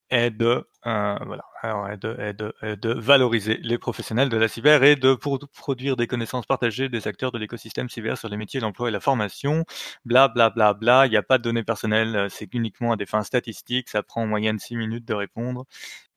[0.09, 4.37] est de euh, voilà alors, est de, est de, est de, valoriser les professionnels de
[4.37, 8.29] la cyber et de pour, produire des connaissances partagées des acteurs de l'écosystème cyber sur
[8.29, 9.65] les métiers, l'emploi et la formation.
[10.05, 11.07] Bla bla bla bla.
[11.07, 13.89] Il n'y a pas de données personnelles, c'est uniquement à des fins statistiques.
[13.89, 15.65] Ça prend en moyenne six minutes de répondre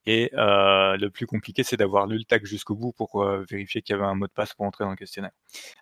[0.06, 3.82] et euh, le plus compliqué, c'est d'avoir lu le tag jusqu'au bout pour euh, vérifier
[3.82, 5.32] qu'il y avait un mot de passe pour entrer dans le questionnaire.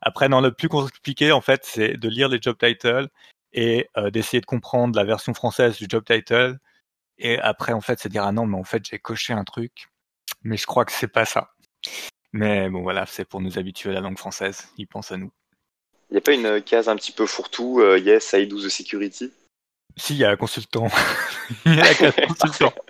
[0.03, 3.09] Après, dans le plus compliqué, en fait, c'est de lire les job titles
[3.53, 6.59] et euh, d'essayer de comprendre la version française du job title
[7.19, 9.89] Et après, en fait, c'est dire ah non, mais en fait, j'ai coché un truc,
[10.43, 11.53] mais je crois que c'est pas ça.
[12.33, 14.69] Mais bon, voilà, c'est pour nous habituer à la langue française.
[14.77, 15.33] Ils pensent à nous.
[16.11, 18.69] Il n'y a pas une case un petit peu fourre-tout, euh, yes, I do the
[18.69, 19.33] security?
[19.97, 20.89] Si, il y a un consultant.
[21.67, 22.73] il y a la case consultant.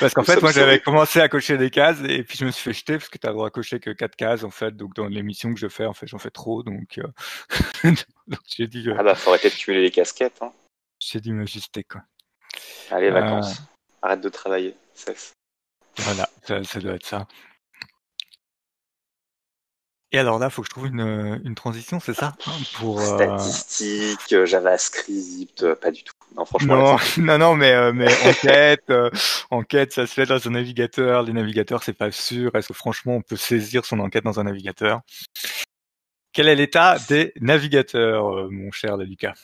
[0.00, 2.62] Parce qu'en fait, moi, j'avais commencé à cocher des cases et puis je me suis
[2.62, 4.76] fait jeter parce que tu as le droit à cocher que quatre cases, en fait.
[4.76, 6.64] Donc, dans l'émission que je fais, en fait, j'en fais trop.
[6.64, 7.06] Donc, euh...
[8.26, 8.88] donc j'ai dit.
[8.88, 8.96] Euh...
[8.98, 10.38] Ah bah, arrêter de cumuler les casquettes.
[10.40, 10.52] Hein.
[10.98, 12.02] J'ai dû m'ajuster, quoi.
[12.90, 13.62] Allez, vacances.
[14.02, 14.76] Arrête de travailler.
[14.94, 15.32] Cesse.
[15.98, 17.26] Voilà, ça, ça doit être ça.
[20.14, 22.34] Et alors là, il faut que je trouve une, une transition, c'est ça?
[22.76, 23.16] Pour euh...
[23.16, 26.12] Statistique, JavaScript, pas du tout.
[26.36, 26.76] Non, franchement.
[26.76, 29.10] Non, non, non, mais, euh, mais enquête, euh,
[29.50, 31.24] enquête, ça se fait dans un navigateur.
[31.24, 32.54] Les navigateurs, c'est pas sûr.
[32.54, 35.00] Est-ce que franchement, on peut saisir son enquête dans un navigateur?
[36.32, 39.34] Quel est l'état des navigateurs, euh, mon cher Lucas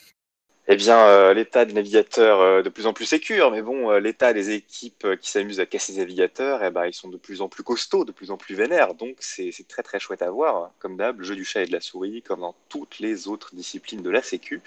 [0.73, 3.99] eh bien, euh, l'état des navigateurs euh, de plus en plus sécure, mais bon, euh,
[3.99, 7.43] l'état des équipes qui s'amusent à casser les navigateurs, eh ben, ils sont de plus
[7.43, 8.95] en plus costauds, de plus en plus vénères.
[8.95, 10.71] Donc, c'est très très chouette à voir.
[10.79, 13.53] Comme d'hab, le jeu du chat et de la souris, comme dans toutes les autres
[13.53, 14.63] disciplines de la Sécu.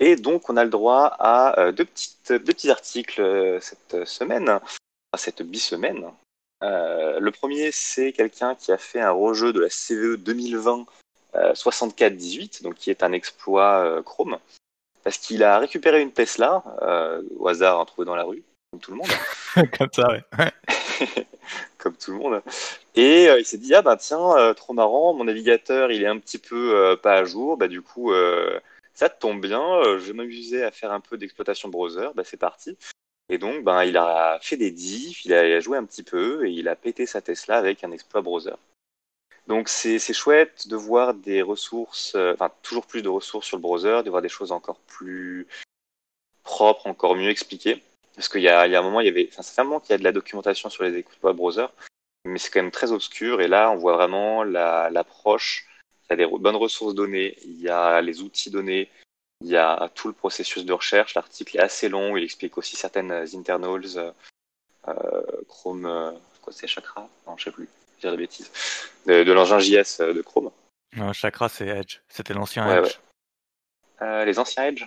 [0.00, 4.58] Et donc, on a le droit à deux, petits articles cette semaine,
[5.16, 6.10] cette bi-semaine.
[6.62, 10.84] le premier, c'est quelqu'un qui a fait un rejeu de la CVE 2020
[11.34, 14.38] 64-18, donc qui est un exploit Chrome
[15.04, 18.80] parce qu'il a récupéré une Tesla, euh, au hasard en trouvé dans la rue, comme
[18.80, 19.08] tout le monde.
[19.78, 20.50] comme ça, ouais.
[21.78, 22.42] comme tout le monde.
[22.94, 26.08] Et euh, il s'est dit, ah ben tiens, euh, trop marrant, mon navigateur, il est
[26.08, 28.12] un petit peu pas à jour, bah du coup,
[28.94, 32.76] ça tombe bien, je vais m'amuser à faire un peu d'exploitation browser, bah c'est parti.
[33.28, 36.50] Et donc, ben, il a fait des diffs, il a joué un petit peu, et
[36.50, 38.54] il a pété sa Tesla avec un exploit browser.
[39.46, 43.62] Donc c'est chouette de voir des ressources, euh, enfin toujours plus de ressources sur le
[43.62, 45.46] browser, de voir des choses encore plus
[46.42, 47.82] propres, encore mieux expliquées.
[48.14, 49.90] Parce qu'il y, y a, un moment, il y avait, enfin, fait un moment qu'il
[49.90, 51.66] y a de la documentation sur les écoutes web browser,
[52.24, 53.40] mais c'est quand même très obscur.
[53.42, 55.66] Et là, on voit vraiment l'approche.
[56.04, 58.88] il y a des bonnes ressources données, il y a les outils donnés,
[59.42, 61.14] il y a tout le processus de recherche.
[61.14, 64.14] L'article est assez long, il explique aussi certaines internals,
[64.88, 67.08] euh, Chrome, euh, quoi c'est Chakra?
[67.26, 67.68] Non, je sais plus
[68.04, 68.50] dire des bêtises,
[69.06, 70.50] de, de l'engin JS euh, de Chrome.
[70.96, 71.98] Non, Chakra, c'est Edge.
[72.08, 72.86] C'était l'ancien Edge.
[72.86, 74.06] Ouais.
[74.06, 74.84] Euh, les anciens Edge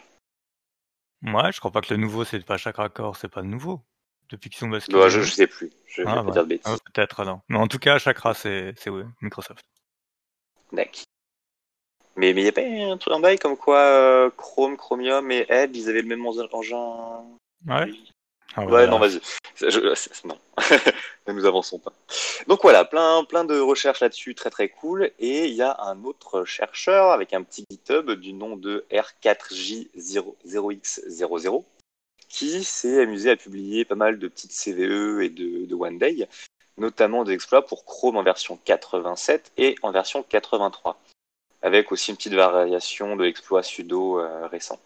[1.24, 3.82] Ouais, je crois pas que le nouveau, c'est pas Chakra Core, c'est pas le nouveau.
[4.30, 5.00] Depuis qu'ils sont basculés.
[5.00, 5.72] Ouais, je, je sais plus.
[5.88, 6.32] Je vais ah, pas ouais.
[6.32, 6.74] dire de bêtises.
[6.74, 7.42] Ah, Peut-être, non.
[7.48, 8.74] Mais en tout cas, Chakra, c'est
[9.22, 9.66] Microsoft.
[10.72, 11.04] D'accord.
[12.18, 15.46] Mais il n'y a pas un truc en bail comme quoi euh, Chrome, Chromium et
[15.50, 17.24] Edge, ils avaient le même engin.
[17.68, 17.94] Ouais.
[18.56, 18.88] Ah, ouais, voilà.
[18.88, 19.20] non, vas-y.
[20.26, 20.38] Non,
[21.28, 21.94] ne nous avançons pas.
[22.48, 25.12] Donc voilà, plein, plein de recherches là-dessus, très très cool.
[25.20, 31.64] Et il y a un autre chercheur avec un petit GitHub du nom de R4J0X00
[32.30, 36.28] qui s'est amusé à publier pas mal de petites CVE et de, de One Day,
[36.78, 41.00] notamment des exploits pour Chrome en version 87 et en version 83,
[41.62, 44.80] avec aussi une petite variation de l'exploit sudo euh, récent.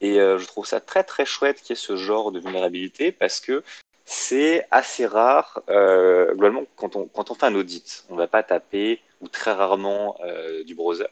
[0.00, 3.12] Et euh, je trouve ça très très chouette qu'il y ait ce genre de vulnérabilité
[3.12, 3.62] parce que
[4.04, 5.62] c'est assez rare.
[5.68, 9.52] Euh, globalement, quand on, quand on fait un audit, on va pas taper, ou très
[9.52, 11.08] rarement, euh, du browser.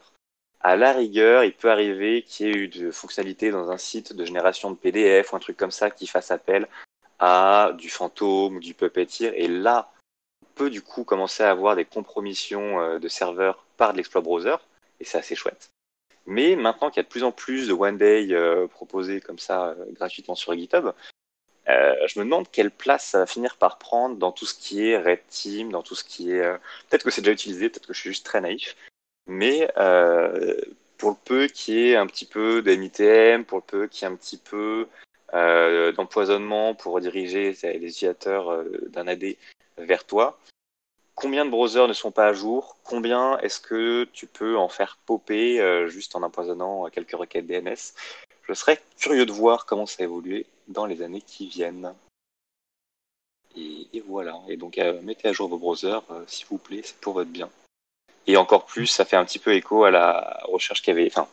[0.61, 4.13] À la rigueur, il peut arriver qu'il y ait eu de fonctionnalités dans un site
[4.13, 6.67] de génération de PDF ou un truc comme ça qui fasse appel
[7.19, 9.33] à du fantôme ou du puppeteer.
[9.35, 9.91] Et là,
[10.41, 14.21] on peut du coup commencer à avoir des compromissions euh, de serveurs par de l'exploit
[14.21, 14.55] browser.
[14.99, 15.69] Et c'est assez chouette.
[16.25, 19.39] Mais maintenant qu'il y a de plus en plus de One Day euh, proposés comme
[19.39, 20.93] ça euh, gratuitement sur GitHub,
[21.69, 24.87] euh, je me demande quelle place ça va finir par prendre dans tout ce qui
[24.87, 26.41] est Red Team, dans tout ce qui est...
[26.41, 26.57] euh,
[26.89, 28.75] Peut-être que c'est déjà utilisé, peut-être que je suis juste très naïf,
[29.27, 30.59] mais euh,
[30.97, 34.09] pour le peu qu'il y ait un petit peu d'MITM, pour le peu qu'il y
[34.09, 34.87] ait un petit peu
[35.97, 39.35] d'empoisonnement pour rediriger les utilisateurs d'un AD
[39.79, 40.37] vers toi,
[41.15, 42.77] combien de browsers ne sont pas à jour?
[42.83, 47.93] Combien est-ce que tu peux en faire popper euh, juste en empoisonnant quelques requêtes DNS
[48.43, 51.93] Je serais curieux de voir comment ça évolue dans les années qui viennent.
[53.55, 54.39] Et, voilà.
[54.47, 57.29] Et donc, euh, mettez à jour vos browsers, euh, s'il vous plaît, c'est pour votre
[57.29, 57.49] bien.
[58.25, 61.27] Et encore plus, ça fait un petit peu écho à la recherche qui avait, enfin,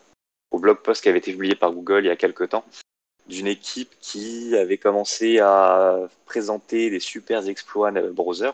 [0.50, 2.64] au blog post qui avait été publié par Google il y a quelques temps,
[3.26, 8.50] d'une équipe qui avait commencé à présenter des super exploits browser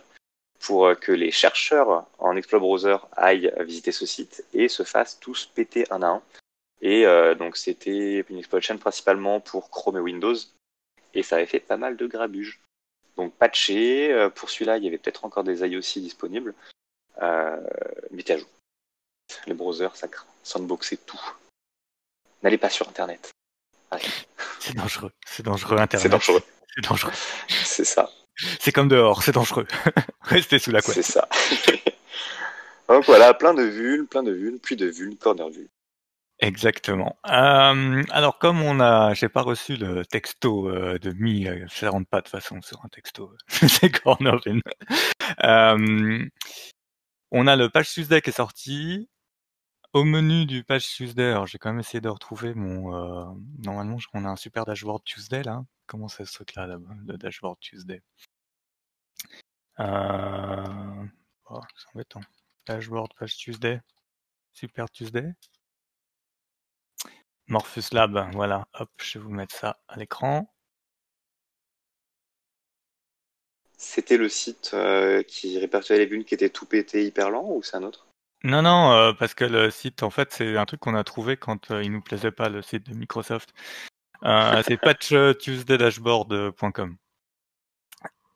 [0.60, 5.18] pour euh, que les chercheurs en exploit browser aillent visiter ce site et se fassent
[5.20, 6.22] tous péter un à un.
[6.80, 10.36] Et euh, donc c'était une exploitation principalement pour Chrome et Windows,
[11.14, 12.60] et ça avait fait pas mal de grabuge.
[13.16, 16.54] Donc patché, euh, pour celui-là il y avait peut-être encore des IOC disponibles,
[17.22, 17.60] euh,
[18.10, 18.48] mettez à jour.
[19.46, 20.26] Les browsers, ça craint.
[20.42, 21.20] Sandbox, c'est tout.
[22.42, 23.32] N'allez pas sur Internet.
[24.60, 25.10] C'est dangereux.
[25.26, 26.02] C'est dangereux, Internet.
[26.02, 26.42] C'est dangereux.
[26.74, 27.12] C'est dangereux.
[27.48, 28.10] C'est ça.
[28.36, 29.66] C'est comme dehors, c'est dangereux.
[30.22, 30.96] Restez sous la couette.
[30.96, 31.28] C'est ça.
[32.88, 35.68] Donc voilà, plein de vulnes, plein de vulnes, puis de vulnes, corner vulnes.
[36.38, 37.16] Exactement.
[37.30, 41.88] Euh, alors comme on a, j'ai pas reçu le texto euh, de Mi, euh, ça
[41.88, 43.32] rentre pas de façon sur un texto.
[43.48, 44.60] c'est corner vulne.
[45.44, 46.24] Euh,
[47.30, 49.08] on a le patch Tuesday qui est sorti.
[49.96, 52.94] Au menu du patch Tuesday, j'ai quand même essayé de retrouver mon.
[52.94, 53.24] Euh,
[53.64, 55.64] normalement, on a un super dashboard Tuesday là.
[55.86, 58.02] Comment c'est ce truc-là, là, le dashboard Tuesday?
[59.80, 61.06] Euh...
[61.48, 62.20] oh, C'est embêtant.
[62.66, 63.80] Dashboard patch Tuesday,
[64.52, 65.32] super Tuesday.
[67.46, 68.68] Morpheus Lab, voilà.
[68.74, 70.52] Hop, je vais vous mettre ça à l'écran.
[73.78, 77.62] C'était le site euh, qui répertoriait les vulnes qui était tout pété hyper lent ou
[77.62, 78.05] c'est un autre?
[78.44, 81.36] Non, non, euh, parce que le site, en fait, c'est un truc qu'on a trouvé
[81.36, 83.52] quand euh, il nous plaisait pas, le site de Microsoft.
[84.24, 86.96] Euh, c'est patchtuesdaydashboard.com.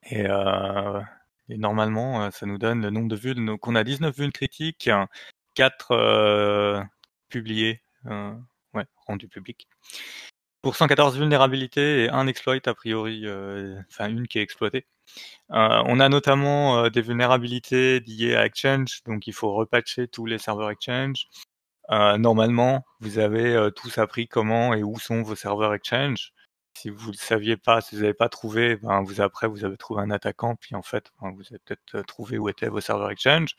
[0.05, 1.01] Et, euh,
[1.49, 3.47] et normalement, euh, ça nous donne le nombre de vulnes.
[3.47, 4.91] Donc, on a 19 vulnes critiques,
[5.55, 6.83] 4 euh,
[7.29, 9.69] publiées, ouais, rendues publiques.
[10.63, 13.25] Pour 114 vulnérabilités et un exploit a priori,
[13.89, 14.87] enfin une qui est exploitée.
[15.53, 20.27] Euh, on a notamment euh, des vulnérabilités liées à Exchange, donc il faut repatcher tous
[20.27, 21.27] les serveurs Exchange.
[21.91, 26.33] Euh, normalement, vous avez tous appris comment et où sont vos serveurs Exchange.
[26.79, 29.77] Si vous ne saviez pas, si vous n'avez pas trouvé, ben vous après vous avez
[29.77, 33.11] trouvé un attaquant, puis en fait ben, vous avez peut-être trouvé où étaient vos serveurs
[33.11, 33.57] Exchange.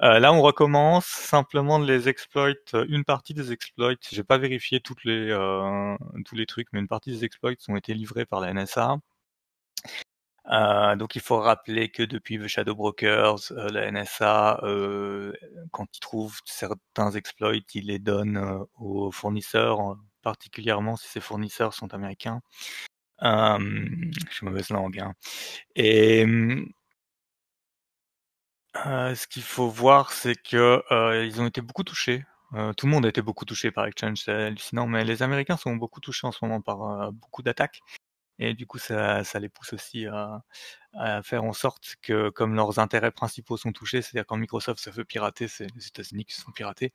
[0.00, 2.52] Là, on recommence simplement les exploits,
[2.88, 3.94] une partie des exploits.
[4.12, 8.26] J'ai pas vérifié toutes tous les trucs, mais une partie des exploits ont été livrés
[8.26, 8.98] par la NSA.
[10.52, 15.32] Euh, donc il faut rappeler que depuis The Shadow Brokers, euh, la NSA, euh,
[15.72, 21.72] quand il trouve certains exploits, il les donne euh, aux fournisseurs, particulièrement si ces fournisseurs
[21.74, 22.40] sont américains.
[23.22, 23.58] Euh,
[24.28, 25.00] je suis mauvaise langue.
[25.00, 25.14] Hein.
[25.76, 26.26] Et
[28.86, 30.82] euh, ce qu'il faut voir, c'est que
[31.24, 32.24] ils ont été beaucoup touchés.
[32.76, 35.74] Tout le monde a été beaucoup touché par Exchange, c'est hallucinant, mais les Américains sont
[35.76, 37.80] beaucoup touchés en ce moment par beaucoup d'attaques.
[38.38, 40.42] Et du coup, ça, les pousse aussi à,
[41.22, 45.04] faire en sorte que, comme leurs intérêts principaux sont touchés, c'est-à-dire quand Microsoft se fait
[45.04, 46.92] pirater, c'est les États-Unis qui se font pirater,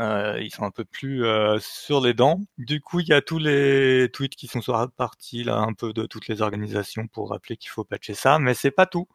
[0.00, 2.40] euh, ils sont un peu plus euh, sur les dents.
[2.58, 4.60] Du coup, il y a tous les tweets qui sont
[4.96, 8.54] partis là, un peu de toutes les organisations pour rappeler qu'il faut patcher ça, mais
[8.54, 9.08] c'est pas tout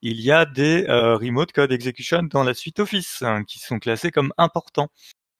[0.00, 3.78] il y a des euh, remote code execution dans la suite Office hein, qui sont
[3.78, 4.90] classés comme importants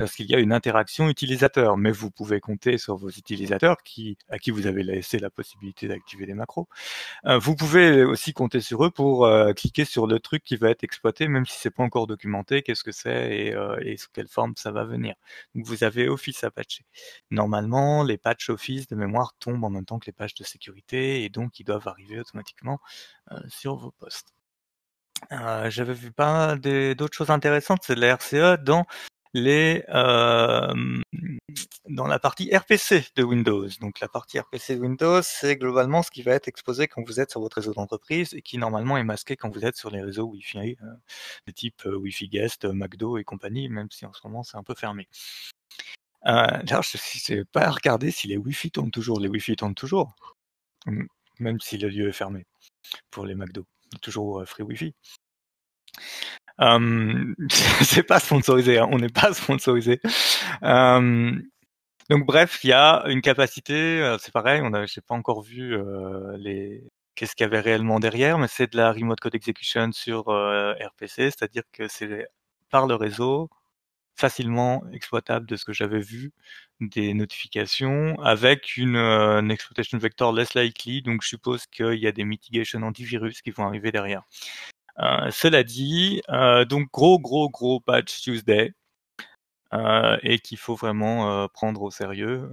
[0.03, 4.19] parce qu'il y a une interaction utilisateur, mais vous pouvez compter sur vos utilisateurs qui,
[4.29, 6.67] à qui vous avez laissé la possibilité d'activer des macros.
[7.27, 10.71] Euh, vous pouvez aussi compter sur eux pour euh, cliquer sur le truc qui va
[10.71, 14.09] être exploité, même si c'est pas encore documenté, qu'est-ce que c'est et, euh, et, sous
[14.12, 15.15] quelle forme ça va venir.
[15.55, 16.85] Donc vous avez Office à patcher.
[17.31, 21.23] Normalement, les patchs Office de mémoire tombent en même temps que les patchs de sécurité
[21.23, 22.81] et donc ils doivent arriver automatiquement
[23.47, 24.35] sur vos postes.
[25.31, 28.85] J'avais vu pas d'autres choses intéressantes, c'est de la RCE dans
[29.35, 31.01] les euh,
[31.88, 33.68] dans la partie RPC de Windows.
[33.81, 37.21] Donc la partie RPC de Windows, c'est globalement ce qui va être exposé quand vous
[37.21, 40.03] êtes sur votre réseau d'entreprise et qui normalement est masqué quand vous êtes sur les
[40.03, 40.87] réseaux Wi-Fi euh,
[41.47, 44.62] de type euh, Wi-Fi Guest, McDo et compagnie, même si en ce moment c'est un
[44.62, 45.09] peu fermé.
[46.25, 49.18] D'ailleurs, je n'ai pas regardé si les Wi-Fi tournent toujours.
[49.18, 50.14] Les Wi-Fi tournent toujours,
[51.40, 52.47] même si le lieu est fermé
[53.11, 53.66] pour les McDo.
[54.01, 54.95] Toujours Free Wi-Fi.
[56.61, 57.35] Euh,
[57.83, 60.01] c'est pas sponsorisé, hein, on n'est pas sponsorisé.
[60.62, 61.33] Euh,
[62.11, 65.75] donc bref, il y a une capacité, c'est pareil, on a, j'ai pas encore vu
[65.75, 66.85] euh, les
[67.15, 71.31] qu'est-ce qu'il y avait réellement derrière, mais c'est de la remote code execution sur RPC,
[71.31, 72.27] c'est-à-dire que c'est
[72.71, 73.51] par le réseau
[74.17, 76.33] facilement exploitable de ce que j'avais vu
[76.81, 82.12] des notifications avec une, une, exploitation vector less likely, donc je suppose qu'il y a
[82.12, 84.23] des mitigations antivirus qui vont arriver derrière.
[85.03, 88.73] Euh, cela dit, euh, donc gros gros gros patch Tuesday
[89.75, 92.49] euh, et qu'il faut vraiment prendre au sérieux.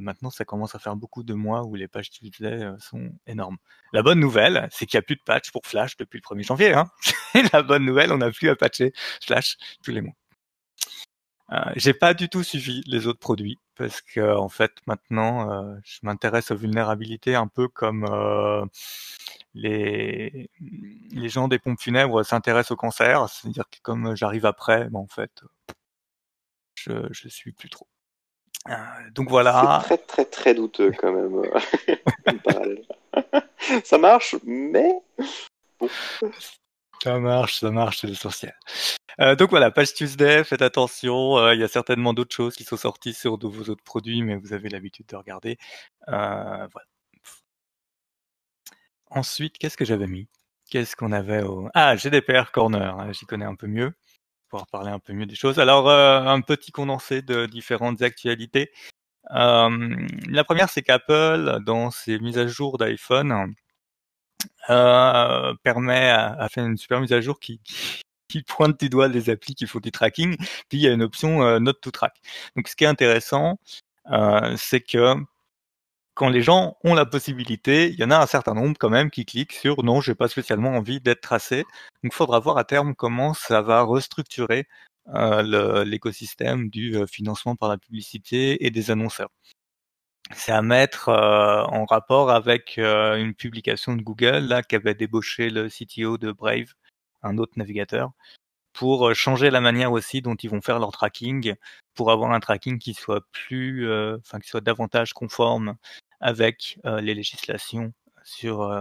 [0.00, 3.58] maintenant, ça commence à faire beaucoup de mois où les patchs Tuesday sont énormes.
[3.92, 6.46] La bonne nouvelle, c'est qu'il n'y a plus de patch pour Flash depuis le 1er
[6.46, 6.74] janvier.
[6.74, 6.90] Hein
[7.52, 8.92] la bonne nouvelle, on n'a plus à patcher
[9.22, 10.14] Flash tous les mois.
[11.52, 15.74] Euh, j'ai pas du tout suivi les autres produits parce que en fait maintenant euh,
[15.84, 18.64] je m'intéresse aux vulnérabilités un peu comme euh,
[19.54, 20.48] les
[21.14, 25.42] gens des pompes funèbres s'intéressent au cancer, c'est-à-dire que comme j'arrive après, ben, en fait
[26.74, 27.86] je suis plus trop.
[29.10, 29.82] donc voilà.
[29.84, 31.42] Très très très douteux quand même.
[33.84, 34.94] ça marche, mais.
[37.02, 38.54] Ça marche, ça marche, c'est l'essentiel.
[39.20, 41.36] Euh, donc voilà, page Tuesday, faites attention.
[41.38, 44.36] euh, Il y a certainement d'autres choses qui sont sorties sur vos autres produits, mais
[44.36, 45.58] vous avez l'habitude de regarder.
[46.08, 46.12] Euh,
[46.72, 46.86] voilà.
[49.10, 50.28] Ensuite, qu'est-ce que j'avais mis?
[50.70, 51.68] Qu'est-ce qu'on avait au...
[51.74, 53.92] Ah, GDPR Corner, hein, j'y connais un peu mieux,
[54.48, 55.58] pouvoir parler un peu mieux des choses.
[55.60, 58.72] Alors, euh, un petit condensé de différentes actualités.
[59.30, 63.54] La première, c'est qu'Apple, dans ses mises à jour d'iPhone,
[64.70, 67.60] euh, permet à, faire une super mise à jour qui,
[68.28, 70.36] qui pointe du doigt les applis qui font du tracking.
[70.68, 72.14] Puis il y a une option euh, Note to Track.
[72.56, 73.58] Donc, ce qui est intéressant,
[74.10, 75.14] euh, c'est que
[76.14, 79.10] quand les gens ont la possibilité, il y en a un certain nombre quand même
[79.10, 81.64] qui cliquent sur non, j'ai pas spécialement envie d'être tracé.
[82.02, 84.66] Donc, faudra voir à terme comment ça va restructurer
[85.08, 89.30] euh, l'écosystème du euh, financement par la publicité et des annonceurs.
[90.34, 94.94] C'est à mettre euh, en rapport avec euh, une publication de Google là qui avait
[94.94, 96.74] débauché le CTO de Brave,
[97.22, 98.12] un autre navigateur,
[98.72, 101.54] pour euh, changer la manière aussi dont ils vont faire leur tracking,
[101.94, 103.86] pour avoir un tracking qui soit plus,
[104.18, 105.76] enfin qui soit davantage conforme
[106.20, 107.92] avec les législations
[108.24, 108.72] sur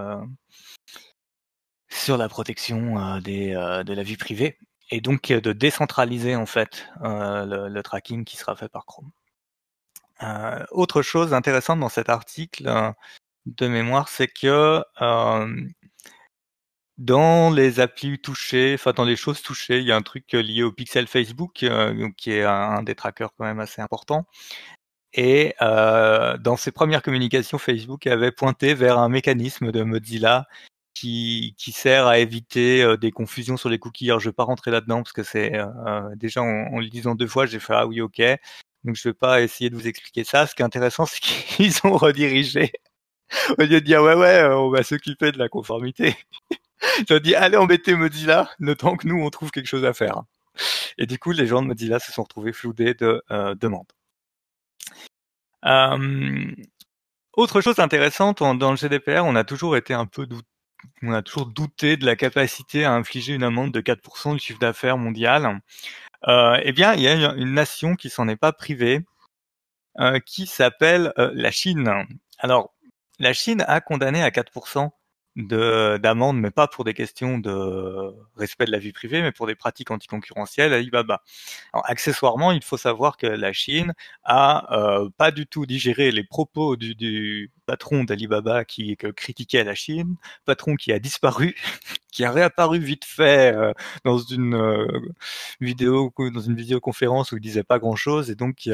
[1.89, 4.58] sur la protection de la vie privée
[4.91, 9.12] et donc de décentraliser en fait le, tracking qui sera fait par Chrome.
[10.24, 12.91] Euh, autre chose intéressante dans cet article euh,
[13.45, 14.84] de mémoire, c'est que
[16.97, 20.61] dans les applis touchées, enfin dans les choses touchées, il y a un truc lié
[20.63, 21.65] au pixel Facebook
[22.17, 24.28] qui est un des trackers quand même assez important.
[25.13, 30.47] Et euh, dans ses premières communications, Facebook avait pointé vers un mécanisme de Mozilla
[30.93, 34.09] qui, qui sert à éviter euh, des confusions sur les cookies.
[34.09, 37.15] Alors, je vais pas rentrer là-dedans parce que c'est euh, déjà en, en, le disant
[37.15, 38.22] deux fois, j'ai fait ah oui ok.
[38.84, 40.47] Donc je vais pas essayer de vous expliquer ça.
[40.47, 42.71] Ce qui est intéressant, c'est qu'ils ont redirigé
[43.57, 46.15] au lieu de dire ouais ouais, on va s'occuper de la conformité.
[47.07, 49.93] Ils ont dit allez embêter Mozilla, le temps que nous on trouve quelque chose à
[49.93, 50.23] faire.
[50.97, 53.91] Et du coup, les gens de Mozilla se sont retrouvés floudés de euh, demandes.
[55.65, 56.51] Euh,
[57.34, 60.45] autre chose intéressante, dans le GDPR, on a toujours été un peu doute,
[61.01, 64.59] on a toujours douté de la capacité à infliger une amende de 4% du chiffre
[64.59, 65.61] d'affaires mondial.
[66.28, 69.01] Euh, eh bien, il y a une nation qui s'en est pas privée,
[69.99, 72.05] euh, qui s'appelle euh, la Chine.
[72.39, 72.74] Alors,
[73.19, 74.91] la Chine a condamné à 4%
[75.38, 79.55] d'amende, mais pas pour des questions de respect de la vie privée, mais pour des
[79.55, 81.21] pratiques anticoncurrentielles Alibaba.
[81.73, 86.23] Alors, accessoirement, il faut savoir que la Chine a euh, pas du tout digéré les
[86.25, 91.55] propos du, du patron d'Alibaba qui critiquait la Chine, patron qui a disparu,
[92.11, 93.73] qui a réapparu vite fait euh,
[94.03, 94.88] dans une euh,
[95.61, 98.67] vidéo, dans une vidéoconférence où il disait pas grand chose, et donc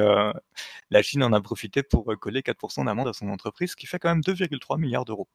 [0.89, 3.99] la Chine en a profité pour coller 4% d'amende à son entreprise, ce qui fait
[3.99, 5.27] quand même 2,3 milliards d'euros.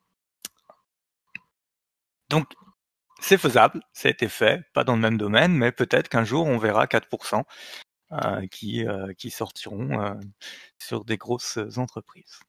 [2.33, 2.47] Donc,
[3.21, 6.47] c'est faisable, ça a été fait, pas dans le même domaine, mais peut-être qu'un jour
[6.47, 7.45] on verra 4%
[8.13, 10.15] euh, qui, euh, qui sortiront euh,
[10.79, 12.41] sur des grosses entreprises.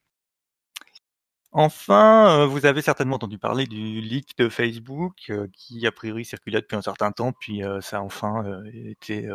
[1.52, 6.76] Enfin, vous avez certainement entendu parler du leak de Facebook qui a priori circulait depuis
[6.76, 9.28] un certain temps, puis ça a enfin été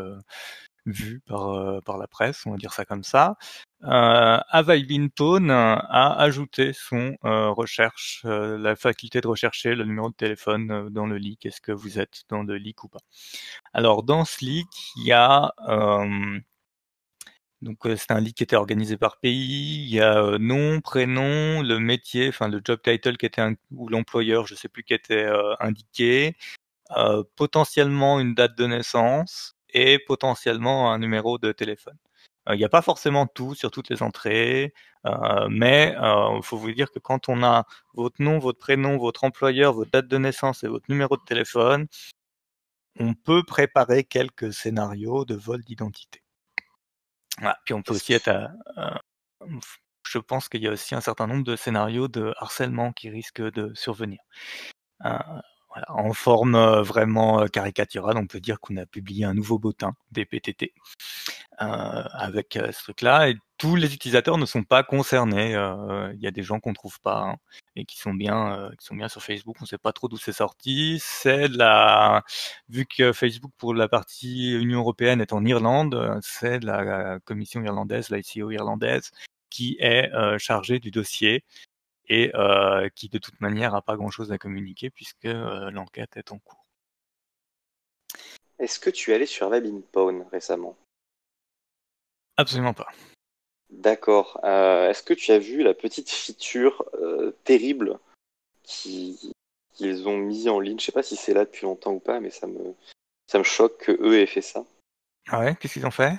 [0.92, 3.38] vu par, par la presse, on va dire ça comme ça.
[3.84, 10.10] Euh, Avail Tone a ajouté son euh, recherche, euh, la faculté de rechercher le numéro
[10.10, 11.46] de téléphone euh, dans le leak.
[11.46, 13.00] Est-ce que vous êtes dans le leak ou pas?
[13.74, 14.68] Alors dans ce leak,
[14.98, 16.40] il y a euh,
[17.62, 19.84] donc c'est un leak qui était organisé par pays.
[19.86, 24.46] Il y a nom, prénom, le métier, enfin le job title qui était ou l'employeur,
[24.46, 25.28] je sais plus qui était
[25.60, 26.36] indiqué,
[27.36, 31.98] potentiellement une date de naissance et potentiellement un numéro de téléphone.
[32.52, 34.74] Il n'y a pas forcément tout sur toutes les entrées,
[35.06, 38.98] euh, mais il euh, faut vous dire que quand on a votre nom, votre prénom,
[38.98, 41.88] votre employeur, votre date de naissance et votre numéro de téléphone,
[43.00, 46.24] on peut préparer quelques scénarios de vol d'identité.
[47.66, 49.02] Puis on peut aussi être à,
[50.10, 53.42] je pense qu'il y a aussi un certain nombre de scénarios de harcèlement qui risquent
[53.42, 54.20] de survenir.
[55.06, 55.18] Euh,
[55.70, 60.74] voilà, en forme vraiment caricaturale, on peut dire qu'on a publié un nouveau bottin, BPTT,
[61.62, 63.30] euh, avec ce truc-là.
[63.30, 65.52] Et tous les utilisateurs ne sont pas concernés.
[66.14, 67.36] Il y a des gens qu'on trouve pas hein,
[67.76, 69.58] et qui sont bien, qui sont bien sur Facebook.
[69.60, 71.00] On ne sait pas trop d'où c'est sorti.
[71.04, 72.24] C'est la,
[72.70, 78.10] vu que Facebook pour la partie Union européenne est en Irlande, c'est la commission irlandaise,
[78.10, 79.12] l'ICO irlandaise,
[79.50, 80.10] qui est
[80.40, 81.44] chargée du dossier
[82.10, 86.32] et euh, qui de toute manière n'a pas grand-chose à communiquer puisque euh, l'enquête est
[86.32, 86.66] en cours.
[88.58, 90.76] Est-ce que tu es allé sur WebInPwn récemment?
[92.38, 92.90] Absolument pas.
[93.70, 94.40] D'accord.
[94.44, 96.84] Euh, Est-ce que tu as vu la petite feature
[97.44, 98.00] terrible
[98.64, 100.80] qu'ils ont mis en ligne?
[100.80, 102.76] Je sais pas si c'est là depuis longtemps ou pas, mais ça me
[103.28, 104.66] Ça me choque que eux aient fait ça.
[105.28, 106.14] Ah ouais, qu'est-ce qu'ils ont fait?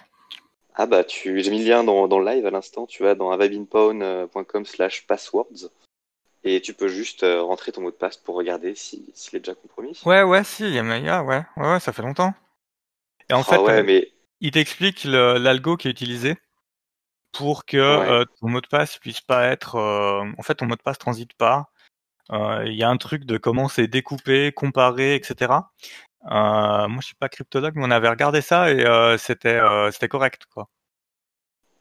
[0.74, 1.40] Ah bah, tu...
[1.42, 2.86] j'ai mis le lien dans, dans le live à l'instant.
[2.86, 5.70] Tu vas dans avabinpawn.com slash passwords
[6.42, 9.02] et tu peux juste euh, rentrer ton mot de passe pour regarder s'il
[9.32, 10.00] est déjà compromis.
[10.06, 12.32] Ouais, ouais, si, il y a meilleur, ouais, ouais, ouais, ça fait longtemps.
[13.28, 16.36] Et en Ah fait, ouais, euh, mais il t'explique l'algo qui est utilisé
[17.32, 18.10] pour que Ouais.
[18.10, 19.76] euh, ton mot de passe puisse pas être.
[19.76, 21.70] euh, en fait, ton mot de passe transite pas.
[22.32, 25.52] Il y a un truc de comment c'est découpé, comparé, etc.
[26.26, 29.90] Euh, moi, je suis pas cryptologue, mais on avait regardé ça et euh, c'était euh,
[29.90, 30.68] c'était correct, quoi.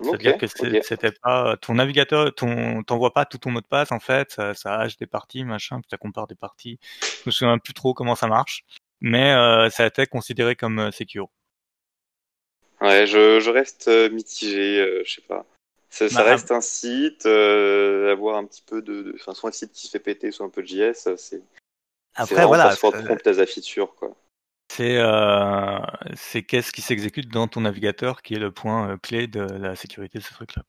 [0.02, 0.48] C'est-à-dire que
[0.82, 4.54] c'était pas ton navigateur, ton t'envoies pas tout ton mot de passe en fait, ça,
[4.54, 6.80] ça hache des parties, machin, puis ça compare des parties.
[7.02, 8.64] Je me souviens plus trop comment ça marche,
[9.02, 9.34] mais
[9.72, 11.28] ça a été considéré comme secure.
[12.80, 15.46] Ouais, je, je reste mitigé, je sais pas.
[15.90, 19.54] Ça, ça Bah, reste un site, avoir un petit peu de, de- enfin, soit un
[19.54, 21.42] site qui se fait péter, soit un peu de JS, c'est
[22.16, 24.16] Après voilà, password c'est- prompt as a feature, quoi.
[24.72, 25.80] C'est euh,
[26.16, 29.76] c'est qu'est-ce qui s'exécute dans ton navigateur qui est le point euh, clé de la
[29.76, 30.64] sécurité de ce truc-là.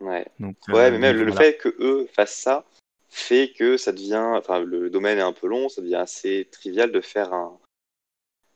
[0.00, 0.26] Ouais.
[0.38, 2.64] Donc Ouais, euh, mais même le fait que eux fassent ça
[3.10, 6.92] fait que ça devient, enfin, le domaine est un peu long, ça devient assez trivial
[6.92, 7.58] de faire un,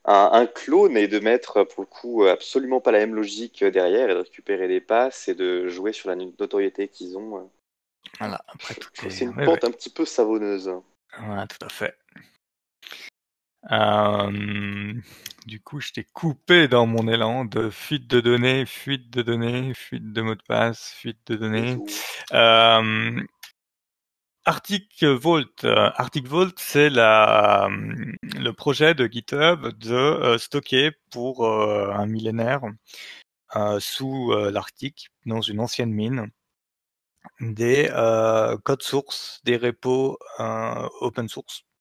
[0.05, 4.11] un, un clone et de mettre pour le coup absolument pas la même logique derrière
[4.11, 7.51] et de récupérer des passes et de jouer sur la notoriété qu'ils ont.
[8.19, 8.45] Voilà.
[8.49, 10.71] Après tout est- c'est une ouais, pente un petit peu savonneuse.
[11.19, 11.97] Voilà, tout à fait.
[13.71, 14.95] Euh,
[15.47, 19.75] du coup, je t'ai coupé dans mon élan de fuite de données, fuite de données,
[19.75, 21.79] fuite de mots de passe, fuite de données.
[22.33, 23.21] Euh,
[24.45, 31.47] Arctic Vault, euh, Arctic Vault, c'est la le projet de GitHub de euh, stocker pour
[31.47, 32.63] un millénaire
[33.79, 36.31] sous l'Arctique, dans une ancienne mine,
[37.41, 37.89] des
[38.65, 41.72] codes sources, des repos open source, ce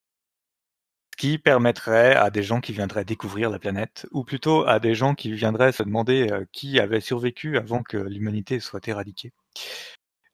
[1.22, 5.14] qui permettrait à des gens qui viendraient découvrir la planète, ou plutôt à des gens
[5.14, 9.32] qui viendraient se demander euh, qui avait survécu avant que l'humanité soit éradiquée.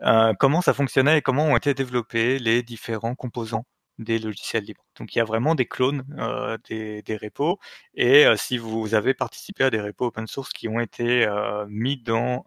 [0.04, 3.66] Euh, comment ça fonctionnait et comment ont été développés les différents composants
[3.98, 4.86] des logiciels libres?
[4.98, 7.60] Donc il y a vraiment des clones euh, des, repos
[7.94, 11.28] et si vous avez participé à des repos open source qui ont été
[11.68, 12.46] mis dans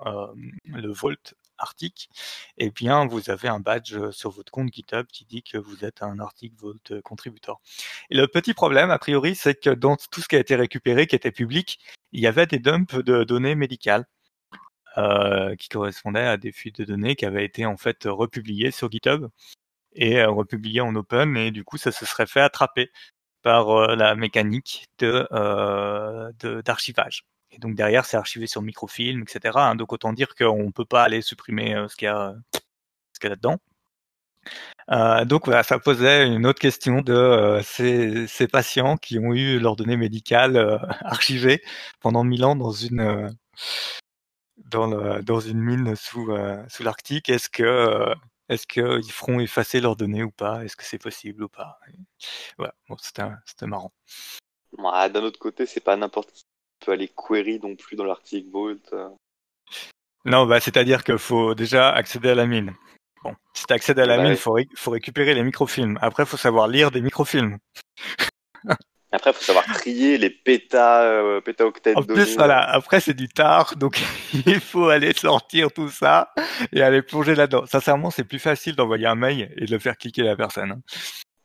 [0.64, 2.10] le Vault Arctic,
[2.58, 6.02] eh bien vous avez un badge sur votre compte GitHub qui dit que vous êtes
[6.02, 7.60] un Arctic Vault contributor.
[8.10, 11.06] Et le petit problème, a priori, c'est que dans tout ce qui a été récupéré,
[11.06, 11.78] qui était public,
[12.12, 14.06] il y avait des dumps de données médicales
[14.98, 18.90] euh, qui correspondaient à des fuites de données qui avaient été en fait republiées sur
[18.90, 19.28] GitHub
[19.94, 22.90] et euh, republiées en open et du coup ça se serait fait attraper
[23.42, 27.24] par euh, la mécanique euh, de- d'archivage.
[27.52, 29.52] Et donc derrière c'est archivé sur microfilm, etc.
[29.56, 29.74] hein.
[29.74, 32.34] donc autant dire qu'on peut pas aller supprimer euh, ce qu'il y a
[33.22, 33.58] là-dedans.
[34.90, 39.58] Euh, donc voilà, ça posait une autre question de euh, ces, patients qui ont eu
[39.58, 40.56] leurs données médicales
[41.02, 41.62] archivées
[42.00, 43.44] pendant mille ans dans une
[45.52, 46.26] mine sous,
[46.80, 47.28] l'Arctique.
[47.28, 50.64] Est-ce qu'ils feront effacer leurs données ou pas?
[50.64, 51.78] Est-ce que c'est possible ou pas?
[52.56, 53.92] Voilà, c'était marrant.
[54.78, 56.44] D'un autre côté, c'est pas n'importe qui
[56.80, 58.76] peut aller query non plus dans l'Arctic Vault.
[58.92, 59.08] euh.
[60.24, 62.74] Non, bah c'est-à-dire qu'il faut déjà accéder à la mine.
[63.22, 64.38] Bon, si tu accèdes à la Bah mine, oui.
[64.38, 65.98] faut, ré- faut récupérer les microfilms.
[66.02, 67.58] Après, faut savoir lire des microfilms.
[69.12, 73.26] Après, il faut savoir trier les péta, euh, pétaoctets En plus, voilà, après c'est du
[73.28, 74.00] tard, donc
[74.46, 76.32] il faut aller sortir tout ça
[76.72, 77.66] et aller plonger là-dedans.
[77.66, 80.70] Sincèrement, c'est plus facile d'envoyer un mail et de le faire cliquer la personne.
[80.72, 80.80] hein.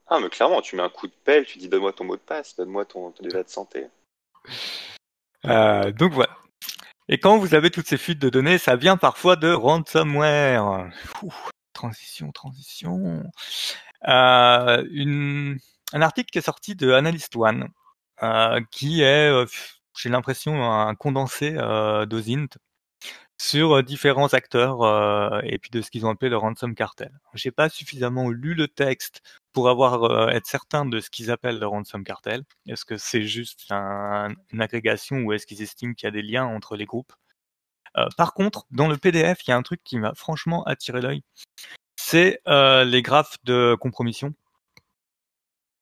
[0.06, 2.22] Ah, mais clairement, tu mets un coup de pelle, tu dis donne-moi ton mot de
[2.22, 3.88] passe, donne-moi ton, ton état de santé.
[5.46, 6.36] Euh, donc voilà.
[7.08, 10.90] Et quand vous avez toutes ces fuites de données, ça vient parfois de ransomware.
[11.22, 11.34] Ouh,
[11.74, 13.24] transition, transition.
[14.08, 15.60] Euh, une,
[15.94, 17.70] un article qui est sorti de Analyst One,
[18.24, 19.46] euh, qui est, euh,
[19.98, 22.58] j'ai l'impression, un condensé euh, d'OSINT
[23.38, 27.12] sur euh, différents acteurs euh, et puis de ce qu'ils ont appelé le ransom cartel.
[27.34, 29.22] J'ai pas suffisamment lu le texte
[29.54, 32.44] pour avoir euh, être certain de ce qu'ils appellent le ransom cartel.
[32.68, 36.22] Est-ce que c'est juste un- une agrégation ou est-ce qu'ils estiment qu'il y a des
[36.22, 37.14] liens entre les groupes?
[38.18, 41.24] Par contre, dans le PDF, il y a un truc qui m'a franchement attiré l'œil.
[41.98, 44.34] C'est les graphes de compromission.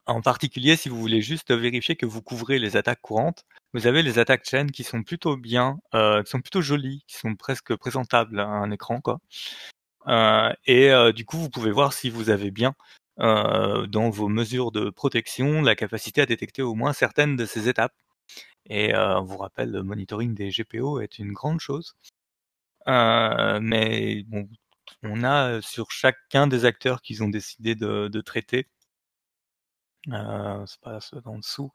[0.06, 4.04] En particulier, si vous voulez juste vérifier que vous couvrez les attaques courantes, vous avez
[4.04, 7.76] les attaques chaînes qui sont plutôt bien, euh, qui sont plutôt jolies, qui sont presque
[7.78, 9.20] présentables à un écran, quoi.
[10.08, 12.76] Euh, et euh, du coup, vous pouvez voir si vous avez bien
[13.18, 17.94] dans vos mesures de protection la capacité à détecter au moins certaines de ces étapes.
[18.70, 21.96] Et on vous rappelle, le monitoring des GPO est une grande chose.
[22.88, 24.26] Mais
[25.04, 28.68] on a sur chacun des acteurs qu'ils ont décidé de traiter
[30.12, 31.72] euh, c'est pas ceux d'en dessous,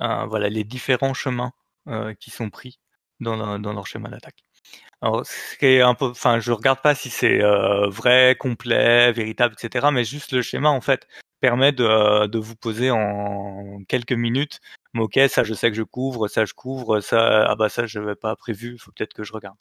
[0.00, 1.52] euh, voilà les différents chemins
[1.88, 2.80] euh, qui sont pris
[3.20, 4.44] dans, leur schéma d'attaque.
[5.02, 9.12] Alors, ce qui est un peu, enfin, je regarde pas si c'est euh, vrai, complet,
[9.12, 9.90] véritable, etc.
[9.92, 11.06] Mais juste le schéma, en fait,
[11.40, 14.60] permet de, de vous poser en quelques minutes.
[14.98, 17.98] Ok, ça, je sais que je couvre, ça, je couvre, ça, ah bah ça, je
[17.98, 18.78] n'avais pas prévu.
[18.78, 19.58] Faut peut-être que je regarde.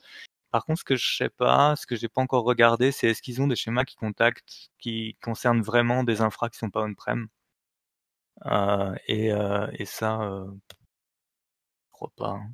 [0.52, 3.22] Par contre, ce que je sais pas, ce que j'ai pas encore regardé, c'est est-ce
[3.22, 7.28] qu'ils ont des schémas qui contactent, qui concernent vraiment des infractions qui sont pas on-prem?
[8.46, 10.46] Euh, et, euh, et ça, euh,
[11.88, 12.30] je crois pas.
[12.30, 12.54] Hein.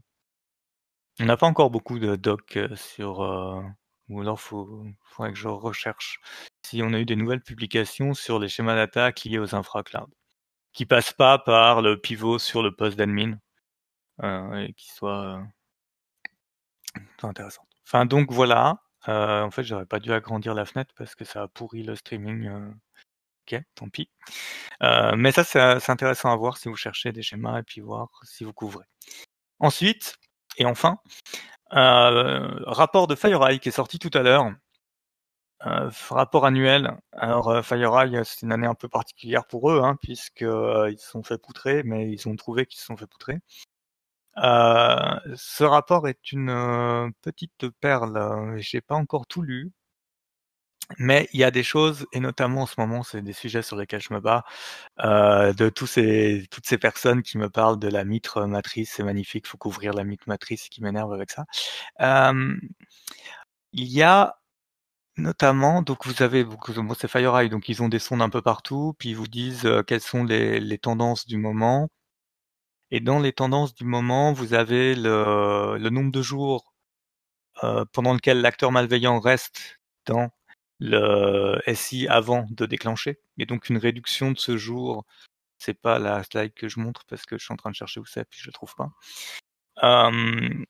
[1.20, 3.22] On n'a pas encore beaucoup de docs euh, sur.
[3.24, 3.62] Euh,
[4.10, 6.20] ou alors, faut, faudrait que je recherche
[6.66, 10.10] si on a eu des nouvelles publications sur les schémas d'attaque liés aux infracloud,
[10.74, 13.38] qui passent pas par le pivot sur le poste d'admin
[14.24, 15.44] euh, et qui soient euh,
[17.24, 17.68] intéressantes.
[17.88, 18.82] Enfin, donc voilà.
[19.08, 21.96] Euh, en fait, j'aurais pas dû agrandir la fenêtre parce que ça a pourri le
[21.96, 22.74] streaming.
[23.52, 24.10] Ok, tant pis.
[24.82, 28.44] mais ça, c'est intéressant à voir si vous cherchez des schémas et puis voir si
[28.44, 28.86] vous couvrez.
[29.60, 30.18] Ensuite,
[30.58, 31.00] et enfin,
[31.74, 34.52] euh, rapport de FireEye qui est sorti tout à l'heure.
[35.66, 36.98] Euh, rapport annuel.
[37.14, 41.10] Alors euh, FireEye, c'est une année un peu particulière pour eux, hein, puisqu'ils euh, se
[41.12, 43.40] sont fait poutrer, mais ils ont trouvé qu'ils se sont fait poutrer.
[44.38, 48.58] Euh, ce rapport est une euh, petite perle.
[48.58, 49.72] J'ai pas encore tout lu,
[50.98, 53.76] mais il y a des choses, et notamment en ce moment, c'est des sujets sur
[53.78, 54.44] lesquels je me bats,
[55.04, 59.04] euh, de tous ces, toutes ces personnes qui me parlent de la mitre matrice, c'est
[59.04, 61.46] magnifique, faut couvrir la mitre matrice, qui m'énerve avec ça.
[62.02, 62.56] Euh,
[63.74, 64.40] il y a
[65.18, 68.96] notamment, donc vous avez, moi c'est FireEye, donc ils ont des sondes un peu partout,
[69.00, 71.90] puis ils vous disent euh, quelles sont les, les, tendances du moment.
[72.92, 76.74] Et dans les tendances du moment, vous avez le, le nombre de jours
[77.64, 80.30] euh, pendant lequel l'acteur malveillant reste dans
[80.80, 83.20] le SI avant de déclencher.
[83.38, 85.06] Et donc une réduction de ce jour,
[85.58, 88.00] c'est pas la slide que je montre parce que je suis en train de chercher
[88.00, 88.92] où c'est puis je le trouve pas.
[89.84, 90.66] Euh,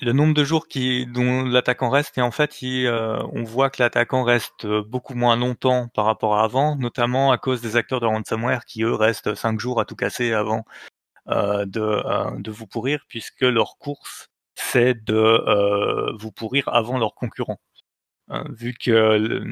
[0.00, 0.66] le nombre de jours
[1.08, 5.88] dont l'attaquant reste et en fait euh, on voit que l'attaquant reste beaucoup moins longtemps
[5.88, 9.58] par rapport à avant, notamment à cause des acteurs de ransomware qui eux restent 5
[9.58, 10.64] jours à tout casser avant
[11.28, 16.98] euh, de, euh, de vous pourrir puisque leur course c'est de euh, vous pourrir avant
[16.98, 17.60] leurs concurrents.
[18.28, 19.44] Hein, vu que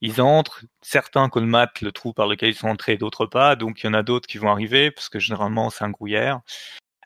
[0.00, 3.86] ils entrent, certains colmatent le trou par lequel ils sont entrés, d'autres pas, donc il
[3.86, 6.40] y en a d'autres qui vont arriver, parce que généralement c'est un grouillère.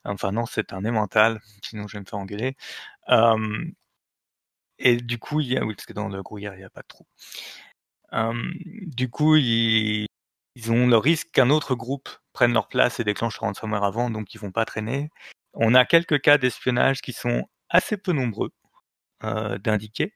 [0.04, 2.56] Enfin non, c'est un émental, sinon je vais me faire engueuler.
[3.10, 3.64] Euh,
[4.78, 6.70] et du coup, il y a, oui, parce que dans le grouillère, il n'y a
[6.70, 7.06] pas de trou.
[8.12, 8.34] Euh,
[8.86, 10.06] du coup, ils,
[10.68, 14.34] ont le risque qu'un autre groupe prenne leur place et déclenche le ransomware avant, donc
[14.34, 15.10] ils vont pas traîner.
[15.54, 18.50] On a quelques cas d'espionnage qui sont assez peu nombreux
[19.24, 20.14] euh, d'indiquer.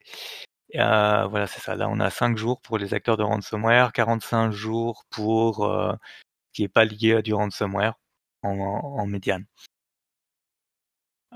[0.77, 1.75] Euh, voilà, c'est ça.
[1.77, 5.93] Là, on a 5 jours pour les acteurs de ransomware, 45 jours pour euh,
[6.53, 7.95] qui est pas lié à du ransomware
[8.43, 9.47] en, en médiane.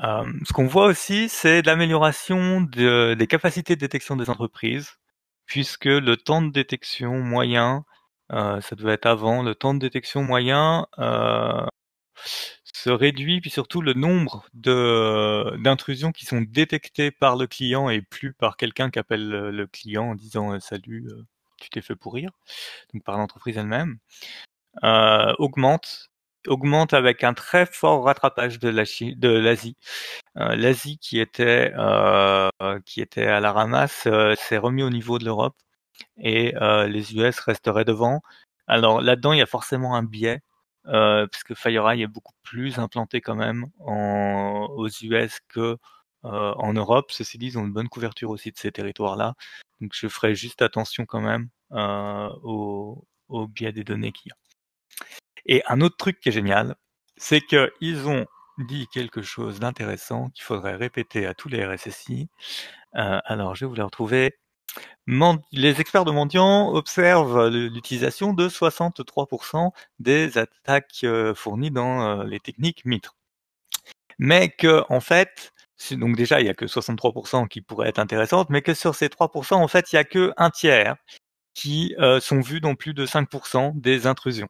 [0.04, 4.98] Euh, ce qu'on voit aussi, c'est l'amélioration de, des capacités de détection des entreprises,
[5.46, 7.84] puisque le temps de détection moyen,
[8.30, 10.86] ça devait être avant, le temps de détection moyen
[12.76, 18.32] se réduit, puis surtout le nombre d'intrusions qui sont détectées par le client et plus
[18.32, 21.22] par quelqu'un qui appelle le, client en disant euh, salut, euh,
[21.58, 22.30] tu t'es fait pourrir,
[22.92, 23.98] donc par l'entreprise elle-même,
[24.84, 26.10] euh, augmente
[26.48, 29.76] augmente avec un très fort rattrapage de l'Asie.
[30.36, 31.72] L'Asie qui était
[32.84, 34.06] qui était à la ramasse
[34.36, 35.56] s'est remis au niveau de l'Europe
[36.18, 36.54] et
[36.88, 38.20] les US resteraient devant.
[38.68, 40.40] Alors là-dedans, il y a forcément un biais
[40.88, 45.76] euh, parce que FireEye est beaucoup plus implanté quand même aux US que
[46.24, 47.10] euh, en Europe.
[47.10, 49.34] Ceci dit, ils ont une bonne couverture aussi de ces territoires-là.
[49.80, 53.06] Donc je ferai juste attention quand même euh, au,
[53.48, 54.36] biais des données qu'il y a.
[55.46, 56.76] Et un autre truc qui est génial,
[57.16, 58.26] c'est qu'ils ont
[58.58, 62.28] dit quelque chose d'intéressant qu'il faudrait répéter à tous les RSSI.
[62.92, 64.38] Alors, je vais vous les retrouver
[65.52, 72.40] les experts de mendiants observent l'utilisation de 63% des attaques euh, fournies dans euh, les
[72.40, 73.16] techniques mitres.
[74.18, 75.52] Mais que, en fait,
[75.92, 79.08] donc déjà, il n'y a que 63% qui pourraient être intéressantes, mais que sur ces
[79.08, 80.96] 3%, en fait, il n'y a que un tiers
[81.54, 84.48] qui euh, sont vus dans plus de 5% des intrusions.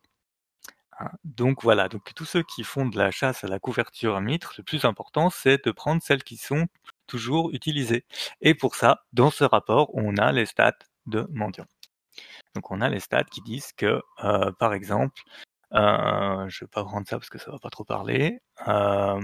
[0.98, 4.54] Hein, donc voilà, donc tous ceux qui font de la chasse à la couverture mitre,
[4.58, 6.66] le plus important, c'est de prendre celles qui sont
[7.06, 8.04] toujours utilisé.
[8.40, 11.66] Et pour ça, dans ce rapport, on a les stats de mendiants.
[12.54, 15.20] Donc on a les stats qui disent que, euh, par exemple,
[15.74, 18.40] euh, je vais pas prendre ça parce que ça va pas trop parler.
[18.68, 19.20] Euh,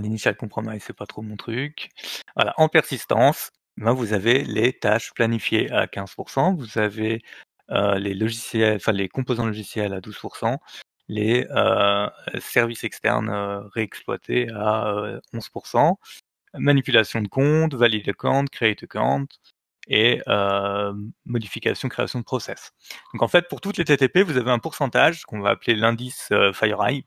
[0.00, 1.90] l'initial compromise, c'est pas trop mon truc.
[2.36, 7.22] Voilà, en persistance, ben vous avez les tâches planifiées à 15%, vous avez
[7.70, 10.56] les logiciels, les composants logiciels à 12%,
[11.08, 11.46] les
[12.38, 13.30] services externes
[13.74, 15.94] réexploités à 11%,
[16.54, 19.26] manipulation de compte, valide account, create account,
[19.88, 20.92] et euh,
[21.26, 22.72] modification, création de process.
[23.12, 26.28] Donc en fait, pour toutes les TTP, vous avez un pourcentage qu'on va appeler l'indice
[26.30, 27.04] euh, FireEye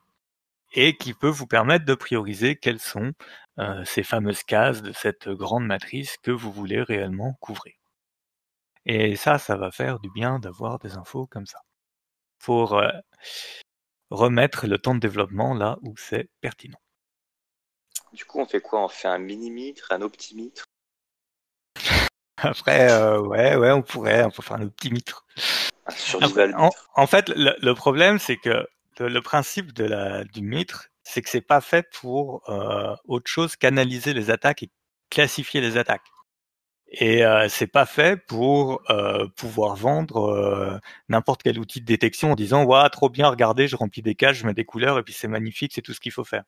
[0.73, 3.11] et qui peut vous permettre de prioriser quelles sont
[3.59, 7.73] euh, ces fameuses cases de cette grande matrice que vous voulez réellement couvrir.
[8.85, 11.59] Et ça, ça va faire du bien d'avoir des infos comme ça.
[12.39, 12.89] Pour euh,
[14.09, 16.79] remettre le temps de développement là où c'est pertinent.
[18.13, 18.83] Du coup, on fait quoi?
[18.83, 20.65] On fait un minimitre, un optimitre?
[22.37, 25.25] Après, euh, ouais, ouais, on pourrait, on peut faire un optimitre.
[26.55, 28.67] En, en, fait, le, problème, c'est que
[28.99, 33.55] le, principe de la, du mitre, c'est que c'est pas fait pour euh, autre chose
[33.55, 34.71] qu'analyser les attaques et
[35.09, 36.07] classifier les attaques.
[36.91, 40.77] Et euh, c'est pas fait pour euh, pouvoir vendre euh,
[41.09, 44.39] n'importe quel outil de détection en disant waouh trop bien regardez je remplis des caches
[44.39, 46.43] je mets des couleurs et puis c'est magnifique c'est tout ce qu'il faut faire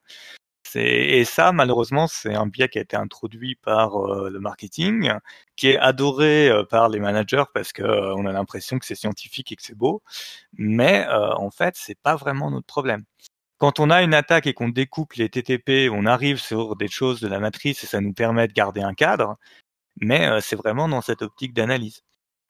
[0.75, 5.11] et ça, malheureusement, c'est un biais qui a été introduit par euh, le marketing,
[5.55, 8.95] qui est adoré euh, par les managers parce que euh, on a l'impression que c'est
[8.95, 10.01] scientifique et que c'est beau,
[10.53, 13.03] mais en fait, c'est pas vraiment notre problème.
[13.59, 17.21] Quand on a une attaque et qu'on découpe les TTP, on arrive sur des choses
[17.21, 19.37] de la matrice et ça nous permet de garder un cadre,
[19.97, 22.03] mais c'est vraiment dans cette optique d'analyse.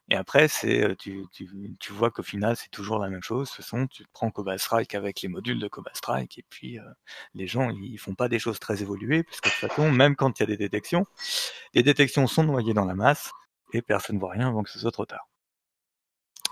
[0.09, 3.49] Et après, c'est tu, tu, tu vois qu'au final, c'est toujours la même chose.
[3.49, 6.77] Ce sont, tu prends Cobalt Strike avec les modules de Cobalt Strike, et puis
[7.33, 10.15] les gens, ils font pas des choses très évoluées, parce que de toute façon, même
[10.15, 11.05] quand il y a des détections,
[11.73, 13.31] les détections sont noyées dans la masse,
[13.71, 15.27] et personne ne voit rien avant que ce soit trop tard.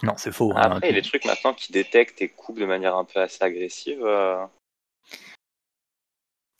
[0.02, 0.52] Non, c'est faux.
[0.56, 3.06] Hein, après, il y a des trucs maintenant qui détectent et coupent de manière un
[3.06, 4.02] peu assez agressive.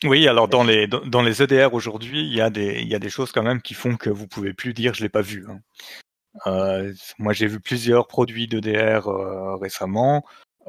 [0.04, 3.00] Oui, alors dans les dans les EDR aujourd'hui, il y a des il y a
[3.00, 5.46] des choses quand même qui font que vous pouvez plus dire je l'ai pas vu.
[5.48, 5.62] Hein.
[6.48, 10.26] Euh, moi, j'ai vu plusieurs produits d'EDR euh, récemment.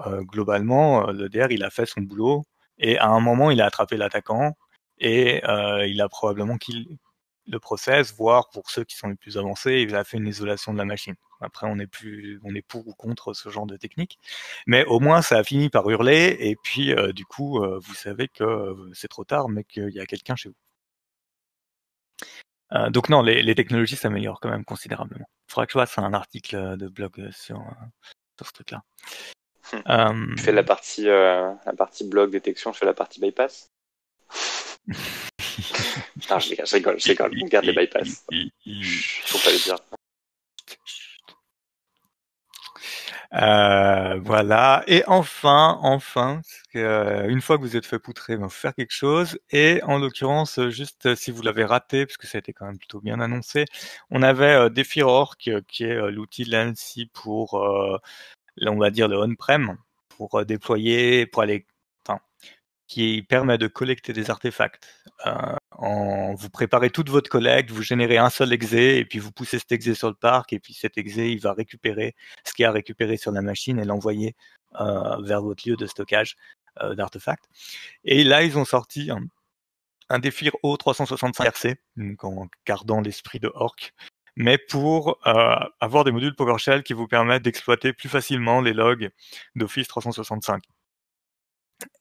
[0.06, 2.44] Euh, globalement, l'EDR, il a fait son boulot
[2.78, 4.56] et à un moment, il a attrapé l'attaquant
[4.98, 5.42] et
[5.86, 6.98] il a probablement qu'il
[7.46, 10.72] le process, voire pour ceux qui sont les plus avancés, il a fait une isolation
[10.72, 11.14] de la machine.
[11.42, 14.18] Après, on est plus, on est pour ou contre ce genre de technique,
[14.66, 18.74] mais au moins ça a fini par hurler et puis du coup, vous savez que
[18.94, 20.54] c'est trop tard, mais qu'il y a quelqu'un chez vous.
[22.74, 25.28] Euh, donc non, les, technologies s'améliorent quand même considérablement.
[25.48, 27.86] Il faudra que je fasse un article de blog sur, euh,
[28.36, 28.82] sur ce truc-là.
[29.86, 30.30] Hum.
[30.30, 33.70] Euh, tu fais la partie, la partie blog détection, je fais la partie bypass?
[36.30, 37.38] Ah, je rigole, je rigole, je rigole.
[37.42, 38.24] On garde les bypass.
[39.26, 39.76] Faut pas les dire.
[43.34, 44.84] Euh, voilà.
[44.86, 46.42] Et enfin, enfin,
[46.76, 49.38] euh, une fois que vous êtes fait poutrer, ben, faire quelque chose.
[49.50, 52.66] Et en l'occurrence, juste euh, si vous l'avez raté, parce que ça a été quand
[52.66, 53.64] même plutôt bien annoncé,
[54.10, 59.76] on avait Defiorc, qui est l'outil de l'ANSI pour, on va dire, le on-prem,
[60.08, 61.66] pour déployer, pour aller
[62.92, 64.86] qui permet de collecter des artefacts.
[65.26, 69.32] Euh, en, vous préparez toute votre collecte, vous générez un seul exé et puis vous
[69.32, 72.14] poussez cet exé sur le parc et puis cet exé il va récupérer
[72.44, 74.36] ce qu'il a récupéré sur la machine et l'envoyer
[74.78, 76.36] euh, vers votre lieu de stockage
[76.82, 77.46] euh, d'artefacts.
[78.04, 79.22] Et là ils ont sorti un,
[80.10, 83.94] un Defir O365RC, donc en gardant l'esprit de Orc,
[84.36, 89.10] mais pour avoir des modules PowerShell qui vous permettent d'exploiter plus facilement les logs
[89.56, 90.62] d'Office 365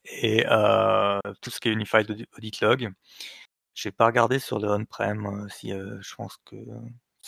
[0.05, 0.43] et
[1.41, 2.91] tout ce qui est Unified Audit Log.
[3.73, 6.55] J'ai pas regardé sur le on-prem si je pense que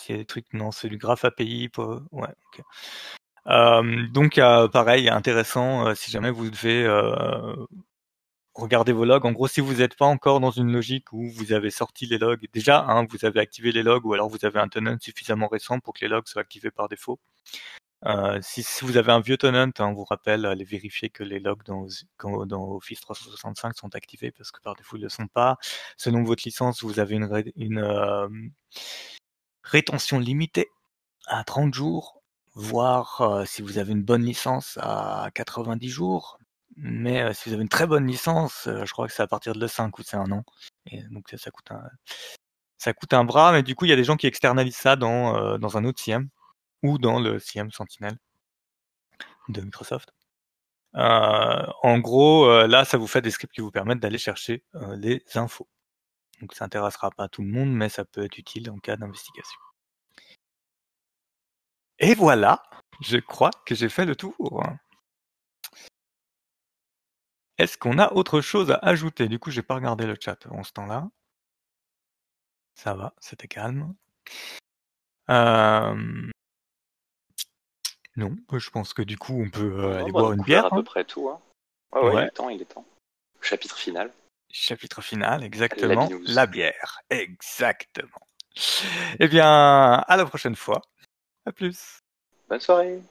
[0.10, 1.70] a des trucs, non, c'est du Graph API.
[2.12, 2.28] Ouais.
[3.48, 4.36] Euh, donc
[4.72, 6.86] pareil, intéressant si jamais vous devez
[8.54, 9.26] regarder vos logs.
[9.26, 12.18] En gros, si vous n'êtes pas encore dans une logique où vous avez sorti les
[12.18, 15.48] logs, déjà, hein, vous avez activé les logs ou alors vous avez un tenant suffisamment
[15.48, 17.20] récent pour que les logs soient activés par défaut.
[18.06, 21.24] Euh, si, si, vous avez un vieux tenant, hein, on vous rappelle, allez vérifier que
[21.24, 21.88] les logs dans,
[22.46, 25.58] dans, Office 365 sont activés parce que par défaut ils ne le sont pas.
[25.96, 28.28] Selon votre licence, vous avez une, une euh,
[29.64, 30.70] rétention limitée
[31.28, 32.22] à 30 jours,
[32.56, 36.40] voire euh, si vous avez une bonne licence à 90 jours.
[36.76, 39.54] Mais euh, si vous avez une très bonne licence, je crois que c'est à partir
[39.54, 40.44] de le 5 ou c'est un an.
[40.88, 41.84] Et donc ça, ça, coûte un
[42.78, 44.98] ça coûte un bras, mais du coup il y a des gens qui externalisent ça
[44.98, 46.30] dans, dans un autre CIEM
[46.84, 48.18] ou dans le CM Sentinel
[49.50, 50.14] de Microsoft.
[50.96, 54.64] Euh, en gros, euh, là, ça vous fait des scripts qui vous permettent d'aller chercher
[54.76, 55.68] euh, les infos.
[56.42, 59.60] Donc ça intéressera pas tout le monde, mais ça peut être utile en cas d'investigation.
[62.00, 62.64] Et voilà,
[63.02, 64.64] je crois que j'ai fait le tour.
[67.58, 69.28] Est-ce qu'on a autre chose à ajouter?
[69.28, 71.10] Du coup, j'ai pas regardé le chat en ce temps-là.
[72.76, 73.96] Ça va, c'était calme.
[78.16, 80.66] Non, je pense que du coup, on peut euh, aller boire une bière.
[80.66, 80.84] à peu hein.
[80.84, 81.30] près tout.
[81.30, 81.40] Hein.
[81.94, 82.86] Ouais, ouais, il est temps, il est temps.
[83.42, 84.12] Chapitre final.
[84.50, 86.08] Chapitre final, exactement.
[86.08, 86.34] binouze.
[86.34, 88.28] La bière, exactement.
[89.20, 90.82] Eh bien, à la prochaine fois.
[91.46, 92.00] À plus.
[92.48, 93.02] Bonne soirée.